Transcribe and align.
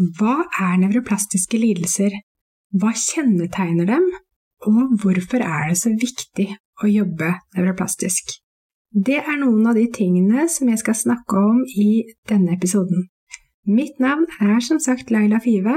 Hva 0.00 0.46
er 0.56 0.78
nevroplastiske 0.80 1.58
lidelser? 1.60 2.14
Hva 2.72 2.94
kjennetegner 2.96 3.84
dem? 3.90 4.06
Og 4.64 4.94
hvorfor 5.02 5.42
er 5.44 5.66
det 5.68 5.76
så 5.80 5.92
viktig 5.92 6.46
å 6.80 6.88
jobbe 6.88 7.34
nevroplastisk? 7.56 8.32
Det 8.90 9.18
er 9.20 9.36
noen 9.42 9.68
av 9.68 9.76
de 9.76 9.84
tingene 9.92 10.46
som 10.48 10.72
jeg 10.72 10.80
skal 10.80 10.96
snakke 10.96 11.44
om 11.52 11.60
i 11.68 12.02
denne 12.32 12.56
episoden. 12.56 13.10
Mitt 13.68 14.00
navn 14.00 14.24
er 14.40 14.58
som 14.64 14.80
sagt 14.80 15.12
Laila 15.12 15.38
Five, 15.44 15.76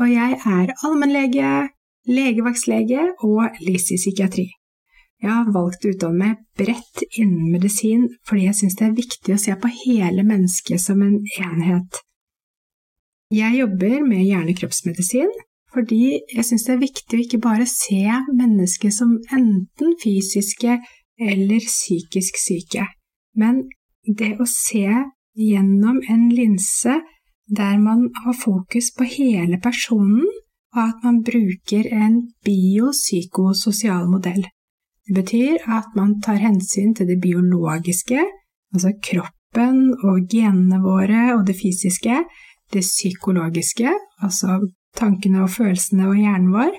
og 0.00 0.08
jeg 0.08 0.40
er 0.40 0.72
allmennlege, 0.80 1.68
legevaktslege 2.08 3.10
og 3.28 3.60
LIS-psykiatri. 3.60 4.48
Jeg 5.20 5.30
har 5.36 5.52
valgt 5.52 5.84
å 5.84 5.92
utdanne 5.92 6.16
meg 6.16 6.44
bredt 6.56 7.04
innen 7.12 7.50
medisin 7.52 8.08
fordi 8.24 8.46
jeg 8.48 8.56
syns 8.62 8.80
det 8.80 8.86
er 8.88 9.00
viktig 9.02 9.34
å 9.36 9.42
se 9.42 9.56
på 9.60 9.74
hele 9.82 10.24
mennesket 10.24 10.80
som 10.80 11.04
en 11.04 11.18
enhet. 11.44 12.00
Jeg 13.30 13.60
jobber 13.60 14.00
med 14.02 14.24
hjerne-kroppsmedisin 14.26 15.30
fordi 15.70 16.18
jeg 16.34 16.42
syns 16.42 16.64
det 16.66 16.72
er 16.74 16.80
viktig 16.82 17.14
å 17.14 17.22
ikke 17.22 17.38
bare 17.44 17.66
se 17.70 18.02
mennesker 18.34 18.90
som 18.90 19.12
enten 19.30 19.92
fysiske 20.02 20.80
eller 21.20 21.62
psykisk 21.62 22.40
syke, 22.42 22.88
men 23.38 23.68
det 24.02 24.32
å 24.42 24.48
se 24.50 24.88
gjennom 25.38 26.00
en 26.10 26.26
linse 26.34 26.96
der 27.46 27.78
man 27.78 28.08
har 28.24 28.34
fokus 28.34 28.90
på 28.96 29.06
hele 29.14 29.60
personen, 29.62 30.26
og 30.74 30.82
at 30.82 31.06
man 31.06 31.22
bruker 31.26 31.86
en 31.90 32.18
biopsykososial 32.46 34.10
modell. 34.10 34.42
Det 35.06 35.14
betyr 35.14 35.70
at 35.70 35.94
man 35.94 36.18
tar 36.22 36.38
hensyn 36.42 36.94
til 36.94 37.08
det 37.10 37.18
biologiske, 37.22 38.22
altså 38.74 38.94
kroppen 39.02 39.90
og 40.06 40.30
genene 40.30 40.78
våre 40.82 41.32
og 41.34 41.46
det 41.46 41.58
fysiske, 41.58 42.22
det 42.74 42.84
psykologiske, 42.86 43.92
altså 44.22 44.60
tankene 44.96 45.44
og 45.44 45.52
følelsene 45.54 46.08
og 46.10 46.18
hjernen 46.18 46.52
vår, 46.54 46.76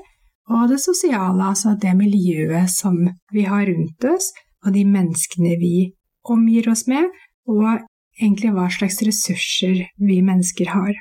og 0.51 0.71
det 0.71 0.81
sosiale, 0.83 1.43
altså 1.51 1.75
det 1.81 1.93
miljøet 1.97 2.71
som 2.71 2.97
vi 3.31 3.45
har 3.47 3.67
rundt 3.69 4.07
oss, 4.09 4.31
og 4.65 4.75
de 4.75 4.83
menneskene 4.85 5.55
vi 5.61 5.91
omgir 6.27 6.69
oss 6.71 6.85
med, 6.91 7.07
og 7.49 7.81
egentlig 8.19 8.51
hva 8.55 8.67
slags 8.73 8.99
ressurser 9.05 9.85
vi 9.97 10.19
mennesker 10.25 10.73
har. 10.73 10.97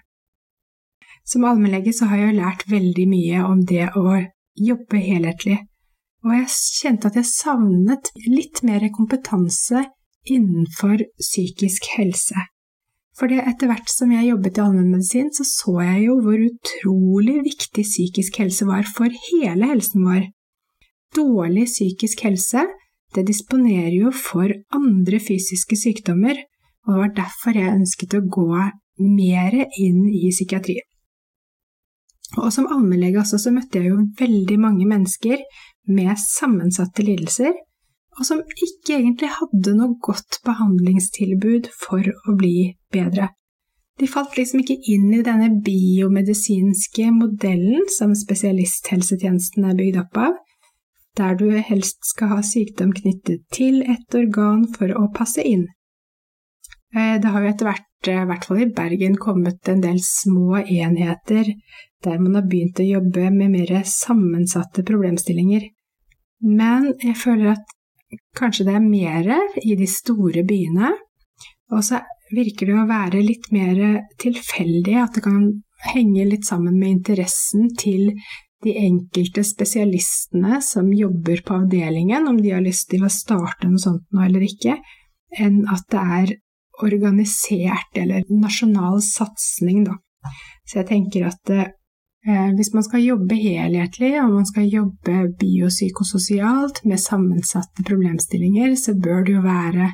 Som 1.27 1.45
allmennlege 1.45 1.93
så 1.95 2.09
har 2.11 2.25
jeg 2.25 2.39
lært 2.39 2.65
veldig 2.71 3.07
mye 3.11 3.43
om 3.47 3.65
det 3.67 3.91
å 3.99 4.21
jobbe 4.59 5.03
helhetlig, 5.03 5.59
og 6.25 6.37
jeg 6.37 6.49
kjente 6.53 7.11
at 7.11 7.19
jeg 7.21 7.29
savnet 7.29 8.11
litt 8.29 8.63
mer 8.67 8.85
kompetanse 8.93 9.87
innenfor 10.29 11.01
psykisk 11.21 11.87
helse. 11.97 12.49
For 13.21 13.29
etter 13.37 13.69
hvert 13.69 13.91
som 13.93 14.13
jeg 14.15 14.31
jobbet 14.31 14.57
i 14.57 14.63
allmennmedisin, 14.65 15.29
så 15.37 15.45
så 15.45 15.75
jeg 15.85 16.07
jo 16.07 16.15
hvor 16.25 16.41
utrolig 16.41 17.43
viktig 17.45 17.85
psykisk 17.85 18.39
helse 18.41 18.65
var 18.65 18.87
for 18.89 19.13
hele 19.27 19.69
helsen 19.69 20.07
vår. 20.09 20.23
Dårlig 21.17 21.67
psykisk 21.69 22.25
helse 22.25 22.65
det 23.15 23.27
disponerer 23.27 23.93
jo 23.93 24.13
for 24.15 24.53
andre 24.73 25.19
fysiske 25.21 25.77
sykdommer, 25.77 26.39
og 26.87 26.95
det 26.95 27.01
var 27.03 27.17
derfor 27.17 27.59
jeg 27.59 27.75
ønsket 27.75 28.17
å 28.17 28.23
gå 28.25 28.49
mer 29.03 29.57
inn 29.83 30.05
i 30.09 30.31
psykiatri. 30.31 30.79
Og 32.39 32.53
som 32.55 32.69
allmennlege 32.71 33.19
også 33.21 33.41
så 33.43 33.53
møtte 33.53 33.83
jeg 33.83 33.91
jo 33.91 34.05
veldig 34.21 34.59
mange 34.63 34.87
mennesker 34.87 35.43
med 35.91 36.15
sammensatte 36.23 37.05
lidelser, 37.05 37.53
og 38.21 38.27
som 38.29 38.43
ikke 38.53 38.99
egentlig 38.99 39.31
hadde 39.39 39.73
noe 39.79 39.97
godt 40.05 40.43
behandlingstilbud 40.45 41.71
for 41.73 42.05
å 42.05 42.37
bli 42.37 42.75
bedre. 42.93 43.31
De 44.01 44.09
falt 44.09 44.37
liksom 44.37 44.63
ikke 44.63 44.79
inn 44.93 45.09
i 45.13 45.25
denne 45.25 45.49
biomedisinske 45.65 47.11
modellen 47.17 47.89
som 47.93 48.13
spesialisthelsetjenesten 48.17 49.67
er 49.69 49.77
bygd 49.77 49.99
opp 50.05 50.21
av, 50.21 50.39
der 51.19 51.37
du 51.41 51.49
helst 51.57 52.05
skal 52.13 52.35
ha 52.35 52.41
sykdom 52.45 52.95
knyttet 52.97 53.43
til 53.53 53.83
et 53.83 54.17
organ 54.17 54.67
for 54.77 54.93
å 54.97 55.09
passe 55.17 55.45
inn. 55.45 55.67
Eh, 56.95 57.17
det 57.23 57.33
har 57.33 57.45
jo 57.45 57.51
etter 57.51 57.69
hvert, 57.71 58.09
eh, 58.09 58.23
i 58.23 58.29
hvert 58.31 58.47
fall 58.47 58.63
i 58.63 58.71
Bergen, 58.77 59.17
kommet 59.17 59.69
en 59.69 59.83
del 59.85 60.01
små 60.05 60.61
enheter 60.61 61.53
der 62.05 62.19
man 62.19 62.39
har 62.39 62.49
begynt 62.49 62.81
å 62.81 62.89
jobbe 62.89 63.29
med 63.31 63.53
mer 63.53 63.83
sammensatte 63.85 64.85
problemstillinger. 64.87 65.69
Men 66.41 66.95
jeg 67.05 67.17
føler 67.21 67.53
at 67.53 67.77
kanskje 68.37 68.67
det 68.69 68.77
er 68.77 68.85
mer 68.85 69.31
i 69.63 69.77
de 69.79 69.89
store 69.91 70.45
byene, 70.47 70.93
og 71.71 71.83
så 71.87 72.01
virker 72.35 72.71
det 72.71 72.77
å 72.79 72.89
være 72.89 73.23
litt 73.25 73.51
mer 73.55 74.05
tilfeldig, 74.23 74.97
at 74.99 75.17
det 75.17 75.25
kan 75.25 75.43
henge 75.91 76.27
litt 76.29 76.47
sammen 76.47 76.77
med 76.79 76.97
interessen 76.99 77.71
til 77.79 78.13
de 78.65 78.75
enkelte 78.77 79.43
spesialistene 79.47 80.61
som 80.65 80.91
jobber 80.93 81.41
på 81.47 81.63
avdelingen, 81.63 82.29
om 82.29 82.39
de 82.43 82.53
har 82.53 82.65
lyst 82.65 82.91
til 82.93 83.07
å 83.07 83.13
starte 83.13 83.71
noe 83.71 83.81
sånt 83.81 84.05
nå 84.13 84.25
eller 84.27 84.45
ikke, 84.45 84.77
enn 85.41 85.63
at 85.71 85.87
det 85.93 86.05
er 86.21 86.35
organisert 86.85 87.99
eller 87.99 88.25
nasjonal 88.33 89.01
satsing, 89.05 89.85
da. 89.89 89.97
Så 90.69 90.81
jeg 90.81 90.91
tenker 90.91 91.29
at 91.31 91.53
eh, 91.53 91.71
hvis 92.27 92.75
man 92.77 92.85
skal 92.85 93.01
jobbe 93.01 93.37
helhetlig, 93.39 94.13
og 94.21 94.35
man 94.35 94.47
skal 94.49 94.67
jobbe 94.69 95.31
biopsykososialt 95.41 96.83
med 96.85 97.01
sammensatte 97.01 97.85
problemstillinger, 97.87 98.75
så 98.77 98.93
bør 98.93 99.25
det 99.25 99.39
jo 99.39 99.45
være 99.47 99.89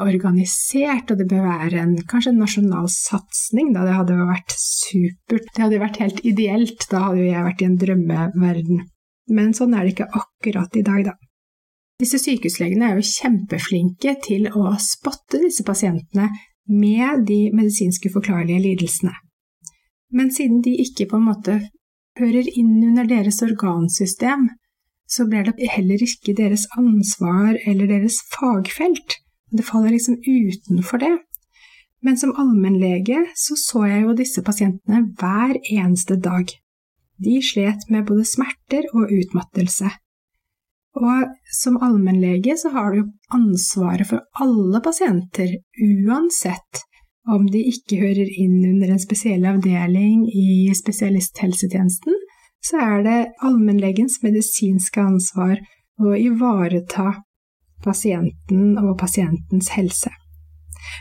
organisert, 0.00 1.10
og 1.10 1.18
det 1.18 1.28
bør 1.28 1.44
være 1.44 1.82
en, 1.82 1.96
kanskje 2.08 2.32
en 2.32 2.40
nasjonal 2.40 2.88
satsing. 2.88 3.74
Da. 3.74 3.84
Det 3.86 3.96
hadde 3.98 4.16
jo 4.16 4.28
vært 4.30 4.54
supert. 4.56 5.50
Det 5.52 5.62
hadde 5.62 5.76
jo 5.76 5.84
vært 5.84 6.00
helt 6.00 6.20
ideelt. 6.24 6.86
Da 6.90 7.04
hadde 7.06 7.20
jo 7.20 7.28
jeg 7.28 7.46
vært 7.46 7.60
i 7.62 7.68
en 7.68 7.80
drømmeverden. 7.84 8.84
Men 9.30 9.52
sånn 9.54 9.74
er 9.76 9.84
det 9.84 9.94
ikke 9.94 10.10
akkurat 10.22 10.76
i 10.76 10.86
dag, 10.86 11.04
da. 11.12 11.16
Disse 12.00 12.16
sykehuslegene 12.16 12.88
er 12.88 12.96
jo 12.96 13.04
kjempeflinke 13.04 14.16
til 14.24 14.48
å 14.56 14.72
spotte 14.80 15.42
disse 15.42 15.66
pasientene 15.68 16.30
med 16.70 17.26
de 17.28 17.50
medisinske 17.52 18.08
forklarlige 18.14 18.62
lidelsene. 18.64 19.12
Men 20.10 20.32
siden 20.34 20.62
de 20.64 20.74
ikke 20.82 21.06
på 21.10 21.20
en 21.20 21.28
måte 21.28 21.60
hører 22.18 22.48
inn 22.58 22.80
under 22.82 23.06
deres 23.08 23.40
organsystem, 23.46 24.48
så 25.10 25.26
blir 25.26 25.46
det 25.46 25.70
heller 25.74 26.02
ikke 26.02 26.34
deres 26.38 26.66
ansvar 26.78 27.56
eller 27.66 27.90
deres 27.90 28.20
fagfelt. 28.34 29.18
Det 29.50 29.66
faller 29.66 29.94
liksom 29.94 30.20
utenfor 30.22 31.02
det. 31.02 31.16
Men 32.02 32.16
som 32.16 32.32
allmennlege 32.38 33.24
så 33.36 33.56
så 33.58 33.84
jeg 33.90 34.04
jo 34.04 34.16
disse 34.16 34.42
pasientene 34.46 35.02
hver 35.18 35.58
eneste 35.60 36.16
dag. 36.16 36.46
De 37.20 37.40
slet 37.44 37.90
med 37.92 38.06
både 38.08 38.24
smerter 38.24 38.86
og 38.94 39.10
utmattelse. 39.12 39.90
Og 41.00 41.26
som 41.54 41.76
allmennlege 41.82 42.56
så 42.58 42.72
har 42.74 42.94
du 42.94 43.10
ansvaret 43.34 44.08
for 44.08 44.24
alle 44.42 44.80
pasienter, 44.82 45.52
uansett 45.76 46.86
om 47.28 47.46
de 47.52 47.60
ikke 47.68 47.98
hører 48.00 48.30
inn 48.40 48.60
under 48.64 48.94
en 48.94 49.02
spesiell 49.02 49.44
avdeling 49.48 50.24
i 50.32 50.70
spesialisthelsetjenesten, 50.76 52.16
så 52.64 52.80
er 52.80 53.04
det 53.04 53.18
allmennlegens 53.44 54.20
medisinske 54.24 55.02
ansvar 55.02 55.60
å 56.00 56.14
ivareta 56.16 57.12
pasienten 57.84 58.76
og 58.80 58.96
pasientens 59.00 59.70
helse. 59.76 60.12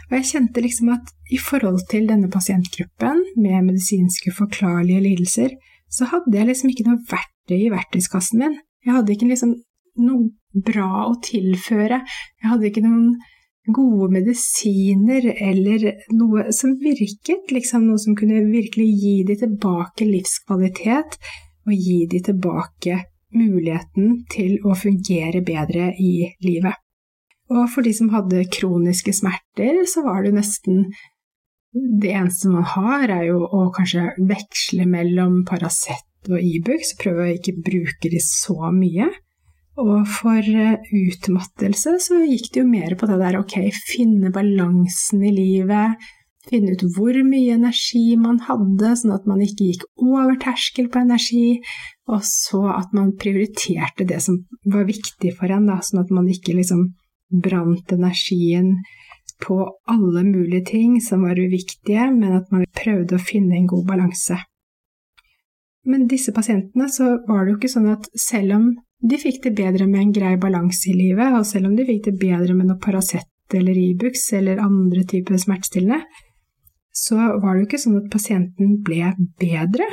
Og 0.09 0.17
jeg 0.17 0.29
kjente 0.33 0.63
liksom 0.63 0.91
at 0.93 1.11
i 1.31 1.39
forhold 1.39 1.81
til 1.91 2.07
denne 2.09 2.29
pasientgruppen 2.31 3.23
med 3.39 3.67
medisinske 3.67 4.33
forklarlige 4.35 5.03
lidelser, 5.05 5.55
så 5.89 6.07
hadde 6.11 6.35
jeg 6.35 6.49
liksom 6.49 6.71
ikke 6.71 6.87
noe 6.87 7.01
verktøy 7.09 7.57
i 7.57 7.71
verktøyskassen 7.73 8.43
min. 8.43 8.57
Jeg 8.85 8.95
hadde 8.95 9.15
ikke 9.15 9.29
liksom 9.31 9.55
noe 9.99 10.61
bra 10.65 11.05
å 11.09 11.15
tilføre. 11.23 12.01
Jeg 12.41 12.51
hadde 12.51 12.69
ikke 12.69 12.85
noen 12.85 13.15
gode 13.75 14.09
medisiner 14.13 15.29
eller 15.35 15.85
noe 16.15 16.49
som 16.55 16.75
virket, 16.81 17.51
liksom 17.53 17.87
noe 17.89 18.01
som 18.01 18.17
kunne 18.17 18.43
virkelig 18.49 18.89
gi 19.03 19.15
de 19.27 19.37
tilbake 19.43 20.07
livskvalitet 20.07 21.17
og 21.67 21.73
gi 21.75 22.01
de 22.11 22.21
tilbake 22.29 22.99
muligheten 23.35 24.23
til 24.31 24.57
å 24.65 24.75
fungere 24.77 25.43
bedre 25.45 25.91
i 26.01 26.13
livet. 26.45 26.75
Og 27.49 27.65
for 27.73 27.85
de 27.85 27.93
som 27.97 28.11
hadde 28.13 28.47
kroniske 28.53 29.13
smerter, 29.15 29.81
så 29.89 30.03
var 30.05 30.25
det 30.25 30.35
nesten 30.37 30.85
det 31.73 32.13
eneste 32.17 32.49
man 32.49 32.65
har, 32.65 33.09
er 33.13 33.27
jo 33.29 33.43
å 33.45 33.67
kanskje 33.73 34.11
veksle 34.29 34.87
mellom 34.89 35.43
Paracet 35.45 36.29
og 36.29 36.41
Ibux, 36.41 36.95
prøve 36.99 37.25
å 37.25 37.33
ikke 37.35 37.59
bruke 37.65 38.09
de 38.09 38.21
så 38.23 38.71
mye. 38.73 39.09
Og 39.79 40.07
for 40.11 40.43
eh, 40.43 40.79
utmattelse 40.91 41.95
så 42.03 42.21
gikk 42.25 42.49
det 42.51 42.63
jo 42.63 42.67
mer 42.67 42.95
på 42.99 43.07
det 43.07 43.19
der 43.21 43.37
ok, 43.39 43.59
finne 43.87 44.31
balansen 44.35 45.23
i 45.23 45.31
livet, 45.31 46.09
finne 46.49 46.73
ut 46.73 46.83
hvor 46.95 47.15
mye 47.23 47.55
energi 47.55 48.17
man 48.19 48.41
hadde, 48.47 48.95
sånn 48.99 49.13
at 49.15 49.27
man 49.29 49.43
ikke 49.45 49.69
gikk 49.69 49.85
over 50.03 50.35
terskel 50.41 50.89
på 50.91 51.03
energi, 51.03 51.59
og 52.09 52.25
så 52.27 52.63
at 52.73 52.95
man 52.97 53.13
prioriterte 53.19 54.07
det 54.09 54.19
som 54.25 54.41
var 54.65 54.87
viktig 54.89 55.35
for 55.37 55.51
en, 55.53 55.69
da, 55.69 55.79
sånn 55.85 56.03
at 56.03 56.11
man 56.15 56.27
ikke 56.31 56.57
liksom 56.57 56.89
brant 57.29 57.93
energien 57.93 58.79
på 59.39 59.61
alle 59.87 60.25
mulige 60.27 60.65
ting 60.73 60.97
som 61.03 61.23
var 61.23 61.39
uviktige, 61.39 62.09
men 62.11 62.35
at 62.41 62.49
man 62.51 62.65
prøvde 62.75 63.15
å 63.15 63.23
finne 63.23 63.55
en 63.55 63.69
god 63.69 63.85
balanse. 63.87 64.39
Men 65.87 66.09
disse 66.11 66.33
pasientene 66.35 66.89
så 66.91 67.15
var 67.29 67.45
det 67.45 67.53
jo 67.53 67.59
ikke 67.61 67.71
sånn 67.71 67.91
at 67.93 68.09
selv 68.19 68.57
om 68.57 68.65
de 68.99 69.19
fikk 69.19 69.43
det 69.45 69.55
bedre 69.55 69.87
med 69.87 70.01
en 70.01 70.15
grei 70.15 70.33
balanse 70.41 70.89
i 70.91 70.95
livet, 70.97 71.35
og 71.37 71.45
selv 71.47 71.69
om 71.69 71.75
de 71.77 71.85
fikk 71.87 72.09
det 72.09 72.17
bedre 72.19 72.55
med 72.55 72.67
noe 72.67 72.81
Paracet 72.83 73.55
eller 73.55 73.77
Ibux 73.77 74.27
eller 74.37 74.59
andre 74.61 75.05
typer 75.07 75.39
smertestillende, 75.39 76.03
så 76.93 77.15
var 77.15 77.55
det 77.55 77.63
jo 77.63 77.67
ikke 77.69 77.81
sånn 77.81 77.97
at 78.01 78.11
pasienten 78.11 78.75
ble 78.85 79.13
bedre, 79.39 79.87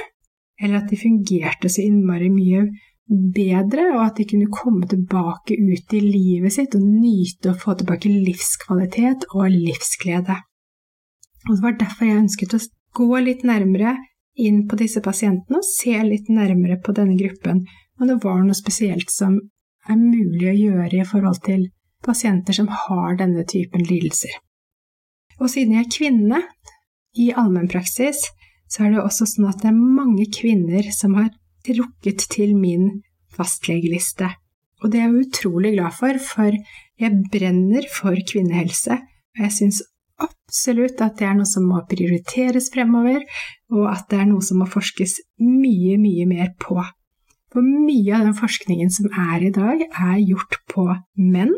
eller 0.60 0.80
at 0.80 0.90
de 0.90 0.98
fungerte 0.98 1.70
så 1.70 1.84
innmari 1.84 2.28
mye 2.32 2.66
bedre, 3.06 3.86
og 3.94 4.02
at 4.08 4.18
de 4.18 4.26
kunne 4.28 4.50
komme 4.50 4.88
tilbake 4.90 5.54
ut 5.54 5.94
i 5.94 6.02
livet 6.02 6.56
sitt 6.56 6.74
og 6.74 6.84
nyte 6.84 7.52
og 7.52 7.62
få 7.62 7.76
tilbake 7.78 8.10
livskvalitet 8.10 9.28
og 9.32 9.46
livsglede. 9.52 10.40
Og 11.46 11.54
Det 11.54 11.62
var 11.62 11.78
derfor 11.78 12.08
jeg 12.08 12.24
ønsket 12.24 12.56
å 12.58 12.62
gå 12.98 13.22
litt 13.22 13.46
nærmere 13.46 13.94
inn 14.36 14.64
på 14.68 14.76
disse 14.80 15.00
pasientene 15.04 15.62
og 15.62 15.68
se 15.68 15.94
litt 16.02 16.26
nærmere 16.32 16.80
på 16.82 16.92
denne 16.96 17.14
gruppen, 17.16 17.62
og 18.00 18.10
det 18.10 18.18
var 18.24 18.42
noe 18.44 18.56
spesielt 18.56 19.12
som 19.12 19.38
er 19.86 19.98
mulig 20.00 20.48
å 20.50 20.56
gjøre 20.56 21.00
i 21.00 21.08
forhold 21.08 21.42
til 21.46 21.68
pasienter 22.04 22.56
som 22.56 22.68
har 22.70 23.16
denne 23.20 23.44
typen 23.48 23.84
lidelser. 23.86 24.34
Og 25.40 25.50
siden 25.52 25.76
jeg 25.76 25.86
er 25.86 25.94
kvinne 25.96 26.42
i 27.16 27.30
allmennpraksis, 27.32 28.22
så 28.68 28.86
er 28.86 28.94
det 28.94 29.04
også 29.04 29.28
sånn 29.30 29.50
at 29.50 29.62
det 29.62 29.70
er 29.70 29.78
mange 29.78 30.26
kvinner 30.32 30.88
som 30.94 31.16
har 31.18 31.30
trukket 31.66 32.26
til 32.32 32.54
min 32.58 32.88
fastlegeliste. 33.36 34.30
Og 34.82 34.92
det 34.92 35.00
er 35.00 35.08
jeg 35.08 35.26
utrolig 35.26 35.76
glad 35.76 35.94
for, 35.96 36.18
for 36.20 36.56
jeg 37.00 37.20
brenner 37.32 37.86
for 37.92 38.18
kvinnehelse, 38.28 38.98
og 39.36 39.44
jeg 39.44 39.54
syns 39.56 39.82
absolutt 40.22 41.00
at 41.04 41.18
det 41.20 41.28
er 41.28 41.36
noe 41.38 41.48
som 41.48 41.66
må 41.68 41.82
prioriteres 41.88 42.70
fremover, 42.72 43.24
og 43.72 43.88
at 43.92 44.06
det 44.10 44.20
er 44.22 44.28
noe 44.30 44.44
som 44.44 44.62
må 44.62 44.68
forskes 44.70 45.18
mye, 45.42 45.96
mye 46.00 46.28
mer 46.28 46.52
på. 46.60 46.78
For 47.56 47.64
mye 47.64 48.12
av 48.12 48.26
den 48.26 48.34
forskningen 48.36 48.90
som 48.92 49.06
er 49.16 49.46
i 49.46 49.48
dag, 49.48 49.80
er 49.80 50.18
gjort 50.20 50.58
på 50.68 50.82
menn. 51.16 51.54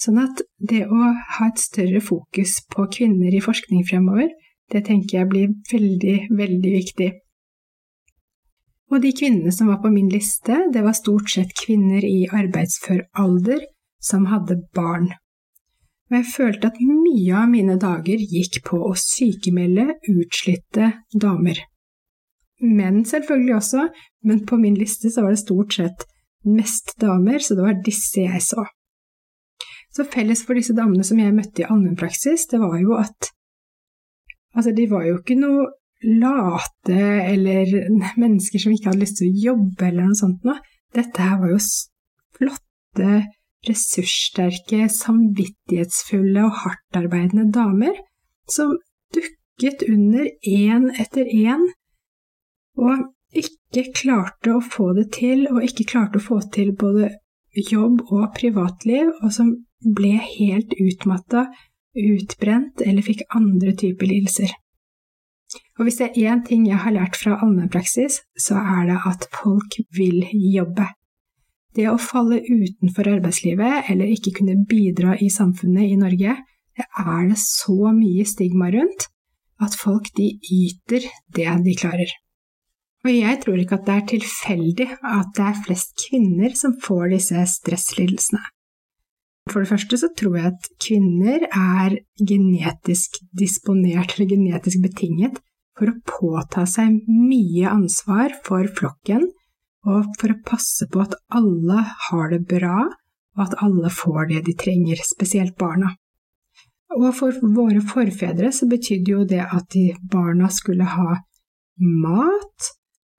Sånn 0.00 0.16
at 0.16 0.38
det 0.56 0.86
å 0.88 1.10
ha 1.36 1.48
et 1.50 1.60
større 1.60 2.00
fokus 2.00 2.54
på 2.72 2.86
kvinner 2.94 3.34
i 3.36 3.42
forskning 3.44 3.82
fremover, 3.84 4.30
det 4.72 4.86
tenker 4.86 5.18
jeg 5.18 5.28
blir 5.28 5.50
veldig, 5.68 6.14
veldig 6.38 6.72
viktig. 6.72 7.10
Og 8.88 9.04
de 9.04 9.12
kvinnene 9.12 9.52
som 9.52 9.68
var 9.68 9.82
på 9.82 9.90
min 9.92 10.08
liste, 10.08 10.56
det 10.72 10.86
var 10.88 10.96
stort 10.96 11.28
sett 11.28 11.52
kvinner 11.52 12.00
i 12.00 12.24
arbeidsfør 12.24 13.04
alder 13.20 13.66
som 14.00 14.24
hadde 14.30 14.56
barn. 14.72 15.10
Og 16.08 16.16
jeg 16.16 16.30
følte 16.32 16.72
at 16.72 16.80
mye 16.80 17.44
av 17.44 17.52
mine 17.52 17.76
dager 17.76 18.24
gikk 18.24 18.62
på 18.72 18.80
å 18.88 18.96
sykemelde 18.96 20.00
utslitte 20.14 20.94
damer 21.12 21.60
menn 22.60 23.04
selvfølgelig 23.08 23.54
også, 23.56 23.88
men 24.26 24.44
på 24.46 24.58
min 24.60 24.76
liste 24.78 25.10
så 25.12 25.24
var 25.24 25.34
det 25.34 25.42
stort 25.42 25.76
sett 25.76 26.06
mest 26.44 26.94
damer, 27.00 27.40
så 27.42 27.56
det 27.56 27.66
var 27.66 27.82
disse 27.84 28.24
jeg 28.24 28.42
så. 28.44 28.64
Så 29.90 30.06
felles 30.06 30.44
for 30.46 30.58
disse 30.58 30.76
damene 30.76 31.04
som 31.06 31.18
jeg 31.18 31.34
møtte 31.34 31.64
i 31.64 31.68
allmennpraksis, 31.68 32.46
det 32.52 32.62
var 32.62 32.78
jo 32.80 32.96
at 33.00 33.34
Altså, 34.50 34.72
de 34.74 34.82
var 34.90 35.04
jo 35.06 35.20
ikke 35.20 35.36
noe 35.38 35.68
late 36.02 37.02
eller 37.30 37.68
mennesker 38.22 38.58
som 38.58 38.72
ikke 38.74 38.90
hadde 38.90 39.04
lyst 39.04 39.20
til 39.20 39.28
å 39.28 39.42
jobbe 39.44 39.86
eller 39.86 40.08
noe 40.08 40.18
sånt 40.18 40.46
noe. 40.46 40.56
Dette 40.90 41.22
her 41.22 41.38
var 41.38 41.52
jo 41.52 41.60
flotte, 42.34 43.12
ressurssterke, 43.68 44.88
samvittighetsfulle 44.90 46.48
og 46.48 46.56
hardtarbeidende 46.64 47.46
damer 47.54 47.94
som 48.50 48.74
dukket 49.14 49.84
under 49.86 50.26
én 50.50 50.88
etter 50.98 51.30
én 51.30 51.68
og 52.80 53.08
ikke 53.36 53.90
klarte 53.94 54.56
å 54.56 54.62
få 54.64 54.90
det 54.96 55.10
til, 55.14 55.46
og 55.52 55.64
ikke 55.64 55.86
klarte 55.92 56.18
å 56.18 56.24
få 56.24 56.40
til 56.54 56.72
både 56.78 57.12
jobb 57.70 58.06
og 58.10 58.30
privatliv, 58.36 59.12
og 59.22 59.34
som 59.34 59.52
ble 59.80 60.16
helt 60.22 60.74
utmatta, 60.78 61.48
utbrent 61.96 62.82
eller 62.86 63.02
fikk 63.02 63.24
andre 63.34 63.74
typer 63.78 64.10
lidelser. 64.10 64.52
Og 65.78 65.86
hvis 65.86 65.98
det 65.98 66.10
er 66.10 66.30
én 66.30 66.42
ting 66.46 66.66
jeg 66.68 66.78
har 66.78 66.94
lært 66.94 67.16
fra 67.18 67.38
allmennpraksis, 67.42 68.20
så 68.38 68.60
er 68.60 68.90
det 68.92 68.98
at 69.08 69.26
folk 69.34 69.80
vil 69.96 70.22
jobbe. 70.54 70.86
Det 71.74 71.86
å 71.90 71.98
falle 72.02 72.42
utenfor 72.42 73.08
arbeidslivet 73.10 73.90
eller 73.90 74.10
ikke 74.10 74.34
kunne 74.40 74.58
bidra 74.68 75.16
i 75.18 75.30
samfunnet 75.30 75.90
i 75.90 75.98
Norge, 75.98 76.36
det 76.76 76.86
er 76.86 77.28
det 77.30 77.38
så 77.42 77.92
mye 77.94 78.26
stigma 78.26 78.70
rundt 78.74 79.08
at 79.62 79.76
folk 79.78 80.10
de 80.16 80.32
yter 80.40 81.06
det 81.36 81.50
de 81.66 81.76
klarer. 81.78 82.10
Og 83.00 83.10
jeg 83.14 83.40
tror 83.40 83.60
ikke 83.60 83.78
at 83.78 83.86
det 83.86 83.96
er 83.96 84.08
tilfeldig 84.14 84.88
at 84.92 85.30
det 85.36 85.44
er 85.46 85.60
flest 85.64 85.94
kvinner 86.02 86.56
som 86.58 86.74
får 86.84 87.14
disse 87.14 87.44
stresslidelsene. 87.54 88.42
For 89.48 89.64
det 89.64 89.70
første 89.70 89.98
så 90.02 90.10
tror 90.16 90.36
jeg 90.36 90.50
at 90.52 90.66
kvinner 90.84 91.46
er 91.48 91.96
genetisk 92.20 93.16
disponert 93.36 94.14
eller 94.14 94.28
genetisk 94.34 94.82
betinget 94.84 95.40
for 95.78 95.90
å 95.90 96.00
påta 96.06 96.66
seg 96.68 97.00
mye 97.08 97.70
ansvar 97.72 98.36
for 98.44 98.68
flokken, 98.76 99.24
og 99.88 100.10
for 100.20 100.34
å 100.34 100.42
passe 100.44 100.84
på 100.92 101.00
at 101.00 101.16
alle 101.32 101.80
har 102.10 102.26
det 102.34 102.42
bra, 102.50 102.84
og 103.38 103.44
at 103.46 103.56
alle 103.64 103.88
får 103.94 104.28
det 104.34 104.42
de 104.50 104.54
trenger, 104.60 105.00
spesielt 105.08 105.56
barna. 105.58 105.94
Og 106.98 107.08
for 107.16 107.32
våre 107.54 107.80
forfedre 107.86 108.50
så 108.52 108.68
betydde 108.68 109.14
jo 109.14 109.24
det 109.24 109.40
at 109.40 109.70
de 109.72 109.86
barna 110.12 110.50
skulle 110.52 110.84
ha 110.84 111.16
mat, 111.80 112.70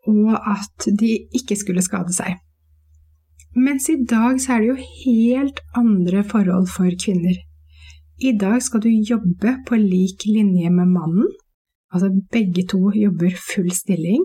og 0.07 0.33
at 0.37 0.87
de 0.99 1.11
ikke 1.37 1.57
skulle 1.59 1.83
skade 1.85 2.13
seg. 2.15 2.39
Mens 3.55 3.89
i 3.91 3.97
dag 4.07 4.39
så 4.39 4.55
er 4.55 4.63
det 4.63 4.69
jo 4.69 4.89
helt 5.03 5.59
andre 5.75 6.23
forhold 6.23 6.69
for 6.71 6.91
kvinner. 7.03 7.35
I 8.21 8.31
dag 8.37 8.61
skal 8.63 8.83
du 8.83 8.89
jobbe 8.89 9.57
på 9.67 9.75
lik 9.81 10.23
linje 10.29 10.69
med 10.69 10.87
mannen, 10.93 11.27
altså 11.91 12.11
begge 12.31 12.63
to 12.69 12.93
jobber 12.95 13.35
full 13.35 13.71
stilling. 13.75 14.23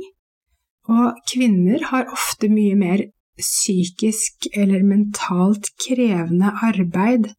Og 0.87 1.17
kvinner 1.27 1.83
har 1.91 2.13
ofte 2.15 2.49
mye 2.53 2.77
mer 2.79 3.03
psykisk 3.41 4.47
eller 4.55 4.85
mentalt 4.87 5.73
krevende 5.83 6.53
arbeid, 6.63 7.33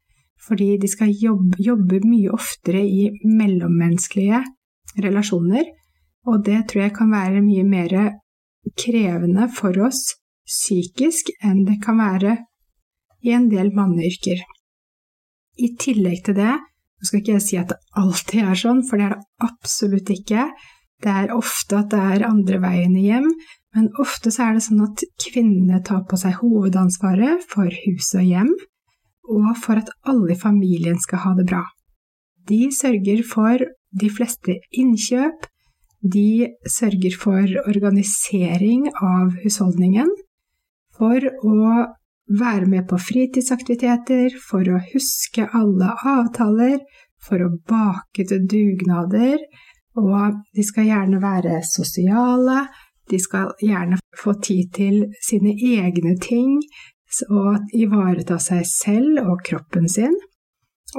fordi 0.48 0.76
de 0.82 0.88
skal 0.92 1.16
jobbe, 1.16 1.56
jobbe 1.64 2.02
mye 2.04 2.34
oftere 2.36 2.84
i 2.84 3.10
mellommenneskelige 3.24 4.44
relasjoner, 5.04 5.64
og 6.28 6.44
det 6.46 6.66
tror 6.68 6.82
jeg 6.82 6.96
kan 6.98 7.12
være 7.12 7.42
mye 7.46 7.64
mer 7.64 7.96
krevende 8.76 9.48
for 9.54 9.78
oss 9.86 10.10
psykisk 10.48 11.32
enn 11.44 11.66
det 11.68 11.80
kan 11.84 12.00
være 12.00 12.38
i 13.28 13.34
en 13.36 13.50
del 13.52 13.74
manneyrker. 13.76 14.40
I 15.58 15.74
tillegg 15.80 16.24
til 16.28 16.38
det, 16.38 16.56
nå 16.98 17.08
skal 17.08 17.22
ikke 17.22 17.36
jeg 17.36 17.46
si 17.46 17.60
at 17.60 17.72
det 17.74 17.80
alltid 18.00 18.44
er 18.44 18.60
sånn, 18.62 18.84
for 18.86 19.00
det 19.00 19.08
er 19.08 19.16
det 19.16 19.48
absolutt 19.48 20.12
ikke. 20.14 20.48
Det 21.04 21.14
er 21.14 21.34
ofte 21.36 21.82
at 21.82 21.92
det 21.94 22.04
er 22.16 22.28
andre 22.30 22.60
veien 22.62 22.96
hjem, 22.98 23.28
men 23.78 23.90
ofte 24.02 24.32
så 24.34 24.48
er 24.48 24.58
det 24.58 24.66
sånn 24.66 24.86
at 24.86 25.04
kvinnene 25.22 25.82
tar 25.86 26.06
på 26.10 26.18
seg 26.18 26.40
hovedansvaret 26.40 27.44
for 27.52 27.70
hus 27.86 28.14
og 28.18 28.26
hjem, 28.26 28.54
og 29.28 29.52
for 29.62 29.82
at 29.82 29.92
alle 30.08 30.34
i 30.34 30.40
familien 30.40 30.98
skal 31.02 31.26
ha 31.26 31.36
det 31.38 31.46
bra. 31.50 31.66
De 32.48 32.70
sørger 32.74 33.22
for 33.28 33.62
de 34.02 34.10
fleste 34.14 34.56
innkjøp, 34.72 35.46
de 36.02 36.48
sørger 36.70 37.16
for 37.20 37.54
organisering 37.66 38.88
av 38.94 39.38
husholdningen, 39.44 40.10
for 40.98 41.24
å 41.46 41.88
være 42.28 42.68
med 42.68 42.88
på 42.90 43.00
fritidsaktiviteter, 43.00 44.36
for 44.50 44.68
å 44.68 44.82
huske 44.92 45.48
alle 45.56 45.94
avtaler, 46.06 46.80
for 47.24 47.42
å 47.44 47.54
bake 47.70 48.28
til 48.28 48.46
dugnader, 48.50 49.40
og 49.98 50.44
de 50.54 50.66
skal 50.66 50.90
gjerne 50.92 51.22
være 51.22 51.62
sosiale, 51.66 52.68
de 53.10 53.20
skal 53.22 53.54
gjerne 53.64 53.98
få 54.18 54.36
tid 54.44 54.74
til 54.76 55.02
sine 55.24 55.56
egne 55.56 56.18
ting 56.22 56.60
og 57.32 57.72
ivareta 57.74 58.38
seg 58.44 58.66
selv 58.68 59.22
og 59.24 59.42
kroppen 59.48 59.88
sin. 59.90 60.16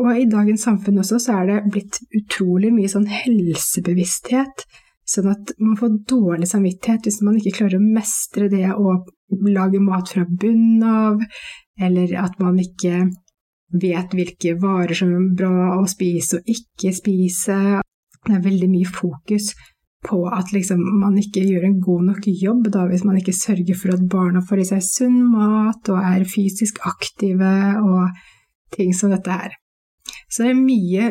Og 0.01 0.09
i 0.17 0.27
dagens 0.29 0.65
samfunn 0.67 1.01
også 1.03 1.19
så 1.23 1.39
er 1.41 1.49
det 1.49 1.73
blitt 1.73 2.01
utrolig 2.17 2.73
mye 2.75 2.91
sånn 2.93 3.09
helsebevissthet. 3.13 4.65
Sånn 5.09 5.31
at 5.33 5.55
man 5.57 5.79
får 5.81 5.95
dårlig 6.11 6.51
samvittighet 6.51 7.07
hvis 7.09 7.23
man 7.25 7.39
ikke 7.39 7.63
klarer 7.63 7.79
å 7.79 7.85
mestre 7.85 8.51
det 8.53 8.67
å 8.75 8.99
lage 9.49 9.81
mat 9.81 10.11
fra 10.13 10.27
bunnen 10.29 10.85
av, 10.85 11.23
eller 11.81 12.13
at 12.21 12.37
man 12.43 12.59
ikke 12.61 13.07
vet 13.81 14.15
hvilke 14.17 14.55
varer 14.61 14.97
som 14.97 15.13
er 15.17 15.27
bra 15.37 15.79
å 15.79 15.87
spise 15.89 16.39
og 16.39 16.53
ikke 16.53 16.93
spise. 16.97 17.59
Det 18.25 18.35
er 18.37 18.45
veldig 18.45 18.69
mye 18.73 18.89
fokus 18.89 19.53
på 20.05 20.19
at 20.31 20.53
liksom 20.55 20.83
man 21.01 21.17
ikke 21.19 21.43
gjør 21.43 21.65
en 21.67 21.79
god 21.83 22.05
nok 22.11 22.29
jobb 22.29 22.69
da, 22.75 22.85
hvis 22.89 23.05
man 23.07 23.19
ikke 23.19 23.35
sørger 23.35 23.79
for 23.79 23.95
at 23.97 24.05
barna 24.11 24.43
får 24.45 24.63
i 24.63 24.67
seg 24.73 24.85
sunn 24.87 25.23
mat 25.33 25.89
og 25.93 26.03
er 26.05 26.29
fysisk 26.29 26.83
aktive 26.87 27.55
og 27.83 28.21
ting 28.77 28.93
som 28.95 29.13
dette 29.15 29.33
her. 29.33 29.57
Så 30.29 30.45
det 30.45 30.53
er 30.53 30.61
mye 30.61 31.09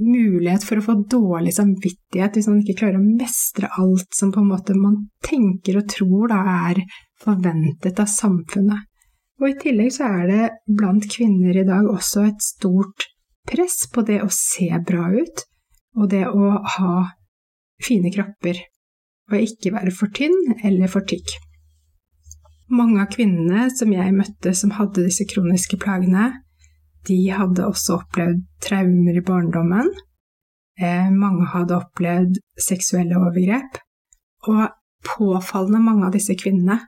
mulighet 0.00 0.64
for 0.66 0.80
å 0.80 0.84
få 0.84 0.96
dårlig 1.10 1.52
samvittighet 1.56 2.36
hvis 2.36 2.48
man 2.50 2.60
ikke 2.62 2.78
klarer 2.82 3.00
å 3.00 3.04
mestre 3.06 3.70
alt 3.80 4.16
som 4.16 4.32
på 4.32 4.42
en 4.42 4.50
måte 4.50 4.76
man 4.78 4.96
tenker 5.24 5.80
og 5.80 5.88
tror 5.92 6.32
da 6.32 6.40
er 6.70 6.82
forventet 7.20 8.00
av 8.00 8.08
samfunnet. 8.10 8.86
Og 9.40 9.48
i 9.48 9.56
tillegg 9.60 9.92
så 9.94 10.08
er 10.08 10.26
det 10.28 10.48
blant 10.76 11.06
kvinner 11.08 11.56
i 11.56 11.66
dag 11.68 11.88
også 11.88 12.26
et 12.28 12.42
stort 12.44 13.06
press 13.48 13.86
på 13.92 14.04
det 14.06 14.20
å 14.24 14.28
se 14.32 14.68
bra 14.86 15.08
ut, 15.14 15.44
og 15.96 16.10
det 16.12 16.26
å 16.28 16.50
ha 16.76 16.96
fine 17.80 18.12
kropper, 18.12 18.60
og 19.32 19.38
ikke 19.40 19.72
være 19.74 19.94
for 19.96 20.12
tynn 20.14 20.36
eller 20.60 20.90
for 20.92 21.06
tykk. 21.08 21.32
Mange 22.70 23.00
av 23.02 23.10
kvinnene 23.10 23.66
som 23.74 23.90
jeg 23.90 24.14
møtte 24.14 24.52
som 24.54 24.76
hadde 24.76 25.06
disse 25.08 25.24
kroniske 25.26 25.80
plagene, 25.80 26.28
de 27.08 27.18
hadde 27.32 27.66
også 27.66 28.00
opplevd 28.00 28.42
traumer 28.64 29.16
i 29.16 29.24
barndommen. 29.24 29.88
Eh, 30.80 31.08
mange 31.12 31.48
hadde 31.52 31.78
opplevd 31.78 32.40
seksuelle 32.60 33.18
overgrep. 33.20 33.80
Og 34.48 34.68
påfallende 35.04 35.80
mange 35.84 36.08
av 36.08 36.14
disse 36.16 36.36
kvinnene, 36.36 36.78